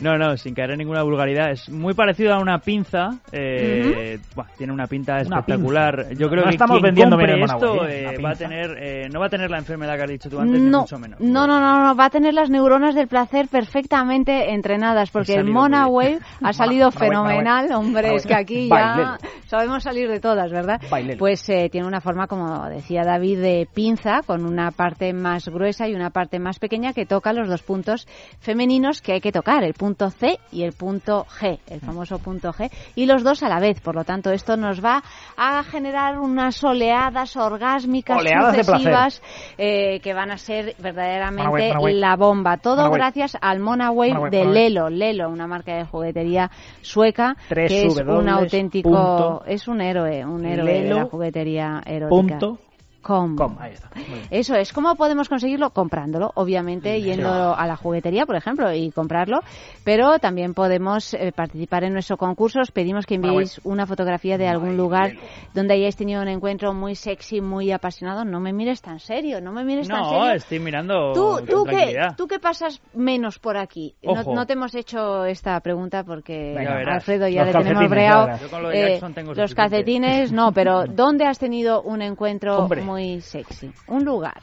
[0.00, 1.50] No, no, sin caer en ninguna vulgaridad.
[1.50, 3.10] Es muy parecido a una pinza.
[3.32, 6.06] Eh, buah, tiene una pinta Una espectacular.
[6.08, 6.12] pinza.
[6.14, 8.14] Yo creo No que estamos quien vendiendo compre bien el esto ¿eh?
[8.14, 10.38] eh, va a tener, eh, no va a tener la enfermedad que has dicho tú
[10.40, 11.20] antes, ni No, mucho menos.
[11.20, 15.44] no, no, no, no, va a tener las neuronas del placer perfectamente entrenadas, porque el
[15.44, 17.74] Mona Wave ha salido fenomenal, Wave.
[17.74, 20.80] hombre, Mona es que aquí ya sabemos salir de todas, ¿verdad?
[20.90, 21.18] Bailelo.
[21.18, 25.88] Pues eh, tiene una forma, como decía David, de pinza, con una parte más gruesa
[25.88, 28.06] y una parte más pequeña que toca los dos puntos
[28.40, 32.52] femeninos que hay que tocar, el punto C y el punto G, el famoso punto
[32.52, 33.80] G, y los dos a la vez.
[33.80, 35.02] Por lo tanto, esto nos va
[35.36, 39.22] a generar unas oleadas orgásmicas Oleadas sucesivas
[39.58, 42.56] eh, que van a ser verdaderamente la bomba.
[42.58, 44.44] Todo gracias al Mona Wave de.
[44.44, 44.88] Lelo.
[44.88, 46.50] Lelo, una marca de juguetería
[46.80, 52.38] sueca que es un auténtico, es un héroe, un héroe de la juguetería erótica.
[52.38, 52.71] Punto
[53.02, 53.36] Com.
[53.36, 53.56] com.
[53.58, 53.88] Ahí está.
[53.94, 54.26] Muy bien.
[54.30, 54.72] Eso es.
[54.72, 55.70] ¿Cómo podemos conseguirlo?
[55.70, 59.40] Comprándolo, obviamente, yendo a la juguetería, por ejemplo, y comprarlo.
[59.84, 62.60] Pero también podemos eh, participar en nuestro concurso.
[62.60, 65.12] Os pedimos que enviéis una fotografía de algún lugar
[65.54, 68.24] donde hayáis tenido un encuentro muy sexy, muy apasionado.
[68.24, 70.32] No me mires tan serio, no me mires tan No, serio.
[70.34, 73.94] estoy mirando Tú, con tú, que, tú que pasas menos por aquí.
[74.02, 76.94] No, no te hemos hecho esta pregunta porque Venga.
[76.94, 78.28] Alfredo ya Los le tenemos breado.
[78.60, 79.00] lo de Eh,
[79.34, 82.82] los calcetines no, pero ¿dónde has tenido un encuentro Hombre.
[82.82, 83.70] muy sexy?
[83.86, 84.40] Un lugar.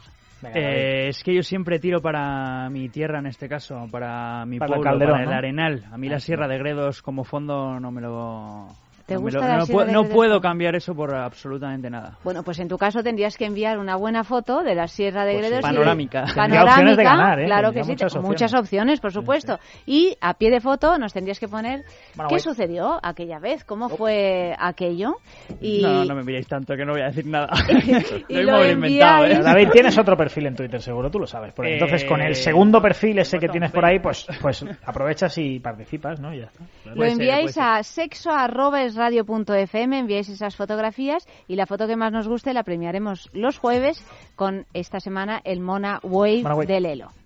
[0.54, 4.74] Eh, es que yo siempre tiro para mi tierra en este caso, para mi Para
[4.74, 5.36] el pueblo, Calderón, para el ¿no?
[5.36, 5.84] Arenal.
[5.92, 8.68] A mí la Sierra de Gredos como fondo no me lo...
[9.10, 12.16] ¿Te no gusta lo- puedo cambiar eso por absolutamente nada.
[12.22, 15.32] Bueno, pues en tu caso tendrías que enviar una buena foto de la Sierra de
[15.34, 15.50] Pues sí.
[15.50, 15.64] Gredos.
[15.64, 16.20] y- Panorámica.
[16.24, 17.44] Tendría Panorámica, opciones de ganar, ¿eh?
[17.46, 18.28] claro Tendría que sí, muchas opciones.
[18.30, 19.58] muchas opciones, por supuesto.
[19.86, 21.82] Y a pie de foto nos tendrías que poner
[22.14, 22.40] Bueno, qué voy.
[22.40, 25.14] sucedió aquella vez, cómo fue aquello.
[25.60, 27.48] Y, No, no me miréis tanto que no voy a decir nada.
[28.28, 29.40] y Lo inventado, ¿eh?
[29.42, 31.52] David, tienes otro perfil en Twitter, seguro, tú lo sabes.
[31.52, 35.36] Porque Eh, entonces, con el segundo perfil ese que tienes por ahí, pues, pues aprovechas
[35.38, 36.32] y participas, ¿no?
[36.32, 36.64] Y ya está.
[36.94, 37.82] Lo enviáis a
[39.00, 44.04] sexo@esradio.fm, enviáis esas fotografías y la foto que más nos guste la premiaremos los jueves
[44.36, 46.66] con esta semana el Mona Wave, Mona Wave.
[46.66, 47.19] de Lelo.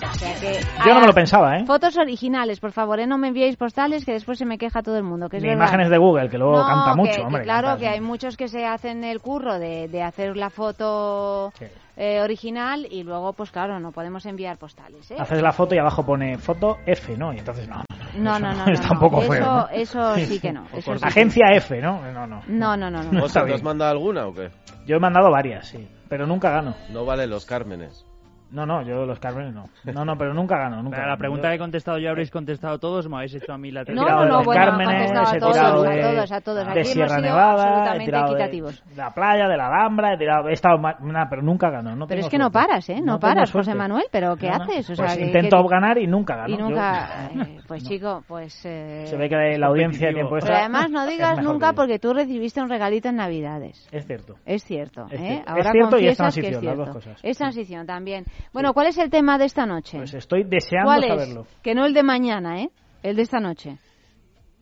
[0.00, 1.64] O sea que, Yo no me lo pensaba, ¿eh?
[1.66, 3.06] Fotos originales, por favor, ¿eh?
[3.06, 5.28] no me enviéis postales que después se me queja todo el mundo.
[5.28, 5.62] Que es Ni verdad.
[5.64, 7.42] imágenes de Google, que luego No, canta que- mucho, que hombre.
[7.42, 11.52] claro, canta- que hay muchos que se hacen el curro de, de hacer la foto
[11.58, 11.66] Sí.
[11.96, 15.10] eh, original y luego, pues claro, no podemos enviar postales.
[15.10, 15.16] ¿eh?
[15.18, 17.32] Haces la foto y abajo pone foto F, ¿no?
[17.32, 17.82] Y entonces, no,
[18.16, 18.66] No, eso no, no.
[18.66, 19.68] no, Está un poco eso, feo, ¿no?
[19.70, 20.64] Eso sí que no.
[20.72, 22.00] eso sí que Agencia F, ¿no?
[22.12, 22.42] No, no.
[22.46, 23.26] No, no, no, no.
[23.26, 24.50] está ¿Vos ¿Te has mandado alguna o qué?
[24.86, 25.86] Yo he mandado varias, sí.
[26.08, 26.74] Pero nunca gano.
[26.90, 28.04] No vale los Cármenes.
[28.50, 29.68] No, no, yo los Cármenes no.
[29.84, 30.82] No, no, pero nunca gano.
[30.82, 33.70] Nunca la pregunta que he contestado yo habréis contestado todos, me habéis hecho a mí
[33.70, 36.68] la No, no, no, bueno, Cármenes, a todos, a todos, a todos.
[36.68, 40.52] Aquí de Sierra Nevada, he tirado de, la playa, de la Alhambra, he, tirado, he
[40.52, 41.94] estado, nada, pero nunca gano.
[41.94, 43.00] No pero es que no paras, ¿eh?
[43.02, 44.88] No, paras, José Manuel, pero ¿qué haces?
[44.90, 46.54] O sea, pues intento ganar y nunca gano.
[46.54, 48.64] Y nunca, eh, pues chico, pues...
[48.64, 52.62] Eh, Se ve que la audiencia tiempo Pero además no digas nunca porque tú recibiste
[52.62, 53.88] un regalito en Navidades.
[53.92, 54.36] Es cierto.
[54.46, 55.42] Es cierto, ¿eh?
[55.46, 56.98] Ahora confiesas que es cierto.
[57.22, 58.24] Es transición también.
[58.52, 59.98] Bueno, ¿cuál es el tema de esta noche?
[59.98, 61.42] Pues estoy deseando ¿Cuál saberlo.
[61.42, 61.60] Es?
[61.62, 62.70] Que no el de mañana, ¿eh?
[63.02, 63.78] El de esta noche.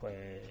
[0.00, 0.46] Pues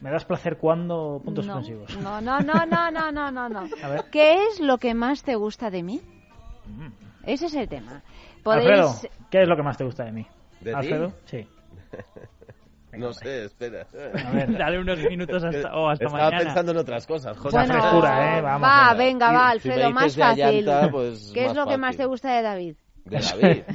[0.00, 1.20] ¿Me das placer cuando?
[1.24, 1.96] Puntos no, suspensivos.
[2.02, 3.68] No, no, no, no, no, no, no, no.
[4.12, 6.00] ¿Qué es lo que más te gusta de mí?
[6.66, 6.88] Mm.
[7.24, 8.02] Ese es el tema.
[8.42, 8.68] ¿Podéis...
[8.68, 10.26] Alfredo, ¿qué es lo que más te gusta de mí?
[10.60, 11.46] ¿De Alfredo, sí.
[12.98, 13.86] no sé, espera.
[14.24, 16.44] A ver, dale unos minutos hasta, o hasta Estaba mañana.
[16.44, 17.36] pensando en otras cosas.
[17.36, 17.56] José.
[17.56, 18.42] Bueno, frescura, ¿eh?
[18.42, 20.68] Vamos, va, venga, va, Alfredo, si más fácil.
[20.90, 21.80] Pues ¿Qué más es lo que fácil.
[21.80, 22.76] más te gusta de David?
[23.06, 23.62] De David.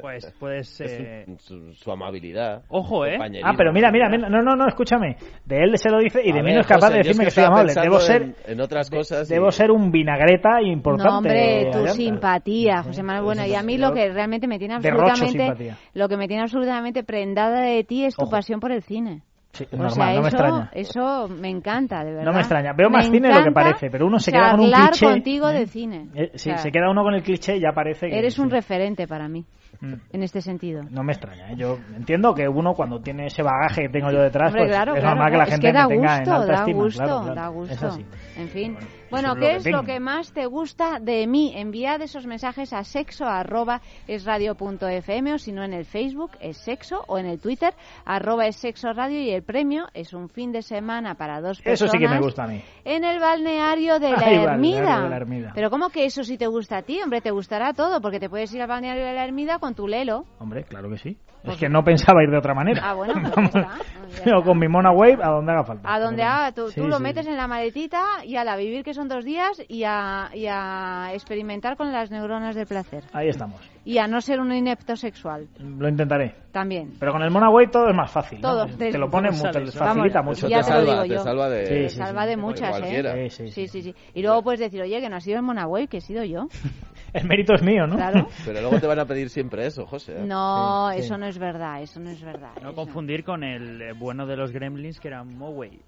[0.00, 0.80] Pues puedes...
[0.80, 1.24] Eh...
[1.38, 2.62] Su, su, amabilidad.
[2.68, 3.18] Ojo, ¿eh?
[3.42, 5.16] Ah, pero mira, mira, mira, no, no, no, escúchame.
[5.44, 7.34] De él se lo dice y de mí no es capaz José, de decirme es
[7.34, 7.74] que, que soy amable.
[7.74, 8.22] Debo ser...
[8.22, 11.10] en- en otras cosas y- Debo ser un vinagreta importante.
[11.10, 13.24] No, hombre, tu simpatía, José Manuel.
[13.24, 17.02] Bueno, y a mí lo que realmente me tiene absolutamente, lo que me tiene absolutamente
[17.02, 18.30] prendada de ti es tu Ojo.
[18.30, 19.22] pasión por el cine.
[19.56, 20.70] Sí, O normal, sea, no me eso, extraña.
[20.72, 22.24] eso me encanta, de verdad.
[22.24, 22.72] No me extraña.
[22.74, 25.06] Veo Me más cine de lo que parece, pero uno se queda con un cliché.
[25.06, 25.58] contigo ¿eh?
[25.60, 26.08] de cine.
[26.14, 28.18] Eh, sí, se queda uno con el cliché y ya parece que...
[28.18, 28.52] Eres un sí.
[28.54, 29.44] referente para mí,
[29.80, 29.94] Mm.
[30.12, 30.82] en este sentido.
[30.90, 31.50] No me extraña.
[31.52, 31.54] ¿eh?
[31.56, 34.94] Yo entiendo que uno cuando tiene ese bagaje que tengo yo detrás, Hombre, pues claro,
[34.94, 35.50] es claro, normal que la claro.
[35.62, 36.82] gente es que da me tenga en gusto, alta da estima.
[36.82, 37.34] gusto, claro, claro.
[37.34, 37.98] da gusto.
[38.38, 38.72] En fin.
[38.74, 41.52] Bueno, Bueno, es ¿qué lo es que lo que más te gusta de mí?
[41.56, 45.84] Enviad esos mensajes a sexo arroba es radio punto fm o si no en el
[45.84, 47.72] Facebook es sexo o en el Twitter
[48.04, 51.82] arroba es sexo radio y el premio es un fin de semana para dos personas.
[51.82, 52.62] Eso sí que me gusta a mí.
[52.84, 55.02] En el balneario de la Ay, balneario Ermida.
[55.02, 55.52] de la Ermida.
[55.54, 57.00] Pero ¿cómo que eso sí te gusta a ti?
[57.02, 59.86] Hombre, te gustará todo porque te puedes ir al balneario de la Ermida con tu
[59.86, 60.24] lelo.
[60.38, 61.16] Hombre, claro que sí.
[61.44, 62.80] Es que no pensaba ir de otra manera.
[62.82, 63.60] Ah, bueno, pues ya
[64.08, 64.36] está.
[64.36, 65.94] o con mi Mona Wave a donde haga falta.
[65.94, 67.02] A donde haga, tú, Sí, tú lo sí.
[67.04, 70.46] metes en la maletita y a la vivir que son dos días y a, y
[70.48, 73.04] a experimentar con las neuronas del placer.
[73.12, 73.60] Ahí estamos.
[73.84, 76.34] Y a no ser un inepto sexual, Lo intentaré.
[76.50, 76.94] también.
[76.98, 78.40] Pero con el Mona Wave todo es más fácil.
[78.40, 78.48] ¿no?
[78.48, 78.66] Todo.
[78.76, 80.48] Te lo pone, mu- te Vamos, facilita mucho.
[80.48, 81.18] ya te te lo salva, digo te yo.
[81.22, 82.80] salva de, Sí, Te sí, salva de muchas.
[82.82, 83.28] ¿eh?
[83.30, 83.94] Sí, sí, Sí, sí, sí.
[84.14, 86.48] Y luego puedes decir, oye, que no ha sido el Monaway, que he sido yo.
[87.12, 87.94] El mérito es mío, ¿no?
[87.96, 88.26] Claro.
[88.44, 90.12] Pero luego te van a pedir siempre eso, José.
[90.18, 90.24] ¿eh?
[90.26, 91.04] No, Sí, sí.
[91.04, 92.50] eso no es verdad, eso no es verdad.
[92.62, 92.74] No eso.
[92.76, 95.78] confundir con el eh, bueno de los gremlins que era Moway.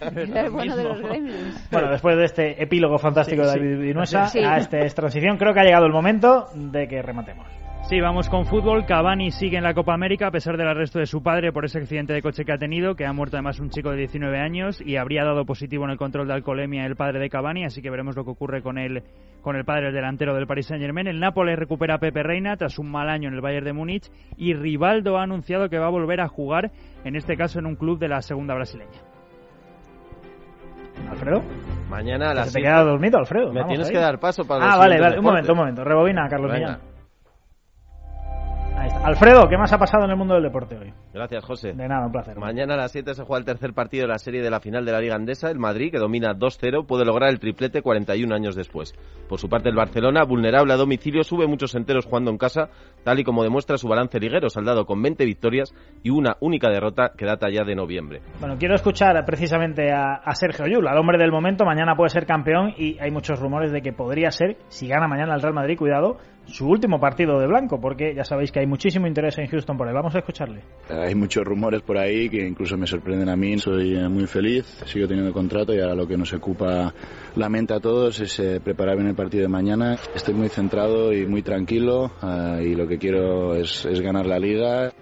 [0.00, 1.68] Era el bueno de los gremlins.
[1.70, 4.40] Bueno, después de este epílogo fantástico Sí, de David Vinuesa Sí.
[4.40, 7.46] a esta transición, creo que ha llegado el momento de que rematemos.
[7.82, 8.84] Sí, vamos con fútbol.
[8.86, 11.78] Cavani sigue en la Copa América a pesar del arresto de su padre por ese
[11.78, 14.80] accidente de coche que ha tenido, que ha muerto además un chico de 19 años
[14.84, 17.90] y habría dado positivo en el control de alcoholemia el padre de Cavani, así que
[17.90, 19.02] veremos lo que ocurre con el,
[19.40, 21.08] con el padre, el delantero del Paris Saint-Germain.
[21.08, 24.08] El Nápoles recupera a Pepe Reina tras un mal año en el Bayern de Múnich
[24.36, 26.70] y Rivaldo ha anunciado que va a volver a jugar,
[27.04, 29.00] en este caso en un club de la segunda brasileña.
[31.10, 31.42] ¿Alfredo?
[31.88, 33.48] Mañana a ¿Se las te siete- queda dormido, Alfredo?
[33.48, 33.92] Me Vamos tienes ahí.
[33.94, 35.18] que dar paso para Ah, vale, vale.
[35.18, 35.84] Un momento, un momento.
[35.84, 36.66] Rebobina, Carlos Venga.
[36.68, 36.89] Millán.
[38.80, 39.06] Ahí está.
[39.06, 40.90] Alfredo, ¿qué más ha pasado en el mundo del deporte hoy?
[41.12, 41.74] Gracias, José.
[41.74, 42.38] De nada, un placer.
[42.38, 44.86] Mañana a las 7 se juega el tercer partido de la serie de la final
[44.86, 45.50] de la Liga Andesa.
[45.50, 48.94] El Madrid, que domina 2-0, puede lograr el triplete 41 años después.
[49.28, 52.70] Por su parte, el Barcelona, vulnerable a domicilio, sube muchos enteros jugando en casa,
[53.04, 57.12] tal y como demuestra su balance liguero, saldado con 20 victorias y una única derrota
[57.14, 58.22] que data ya de noviembre.
[58.40, 61.66] Bueno, quiero escuchar precisamente a, a Sergio Llull, al hombre del momento.
[61.66, 65.34] Mañana puede ser campeón y hay muchos rumores de que podría ser, si gana mañana
[65.34, 66.16] el Real Madrid, cuidado,
[66.50, 69.88] su último partido de blanco, porque ya sabéis que hay muchísimo interés en Houston por
[69.88, 69.94] él.
[69.94, 70.62] Vamos a escucharle.
[70.88, 73.58] Hay muchos rumores por ahí que incluso me sorprenden a mí.
[73.58, 76.92] Soy eh, muy feliz, sigo teniendo contrato y ahora lo que nos ocupa
[77.36, 79.96] la mente a todos es eh, preparar bien el partido de mañana.
[80.14, 84.92] Estoy muy centrado y muy tranquilo eh, y lo que quiero es ganar la liga.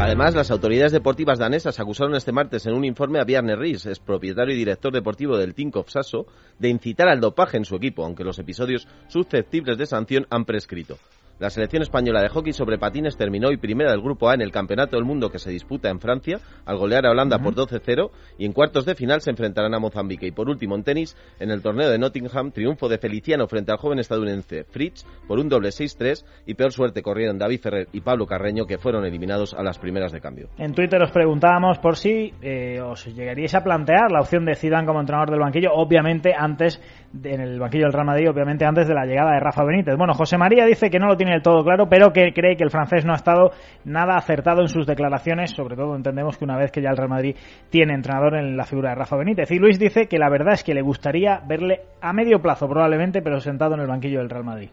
[0.00, 3.98] Además, las autoridades deportivas danesas acusaron este martes en un informe a Bjarne Ries, ex
[3.98, 6.24] propietario y director deportivo del Tinkoff Sasso,
[6.58, 10.96] de incitar al dopaje en su equipo, aunque los episodios susceptibles de sanción han prescrito.
[11.40, 14.52] La selección española de hockey sobre patines terminó hoy primera del Grupo A en el
[14.52, 18.44] Campeonato del Mundo que se disputa en Francia, al golear a Holanda por 12-0, y
[18.44, 20.26] en cuartos de final se enfrentarán a Mozambique.
[20.26, 23.78] Y por último, en tenis, en el torneo de Nottingham, triunfo de Feliciano frente al
[23.78, 28.26] joven estadounidense Fritz por un doble 6-3, y peor suerte corrieron David Ferrer y Pablo
[28.26, 30.50] Carreño, que fueron eliminados a las primeras de cambio.
[30.58, 34.86] En Twitter os preguntábamos por si eh, os llegaríais a plantear la opción de Zidane
[34.86, 36.82] como entrenador del banquillo, obviamente antes
[37.24, 39.96] en el banquillo del Real Madrid, obviamente antes de la llegada de Rafa Benítez.
[39.96, 42.64] Bueno, José María dice que no lo tiene del todo claro, pero que cree que
[42.64, 43.52] el francés no ha estado
[43.84, 47.08] nada acertado en sus declaraciones, sobre todo entendemos que una vez que ya el Real
[47.08, 47.36] Madrid
[47.70, 49.50] tiene entrenador en la figura de Rafa Benítez.
[49.50, 53.22] Y Luis dice que la verdad es que le gustaría verle a medio plazo probablemente,
[53.22, 54.70] pero sentado en el banquillo del Real Madrid.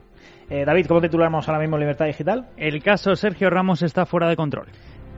[0.49, 2.47] Eh, David, ¿cómo titulamos ahora mismo Libertad Digital?
[2.57, 4.67] El caso Sergio Ramos está fuera de control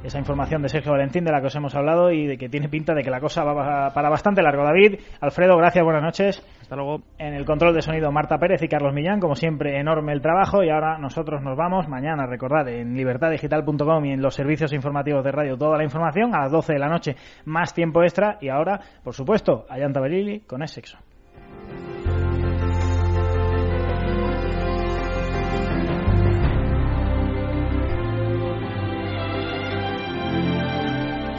[0.04, 2.70] esa información de Sergio Valentín de la que os hemos hablado y de que tiene
[2.70, 4.64] pinta de que la cosa va para bastante largo.
[4.64, 6.42] David, Alfredo, gracias, buenas noches.
[6.70, 7.02] Hasta luego.
[7.18, 10.64] En el control de sonido Marta Pérez y Carlos Millán, como siempre, enorme el trabajo
[10.64, 11.88] y ahora nosotros nos vamos.
[11.88, 16.42] Mañana, recordad, en libertaddigital.com y en los servicios informativos de radio toda la información a
[16.42, 17.16] las 12 de la noche,
[17.46, 21.00] más tiempo extra y ahora, por supuesto, Ayanta Belili con Es Sexo.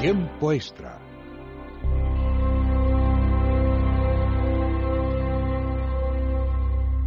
[0.01, 1.00] Tiempo extra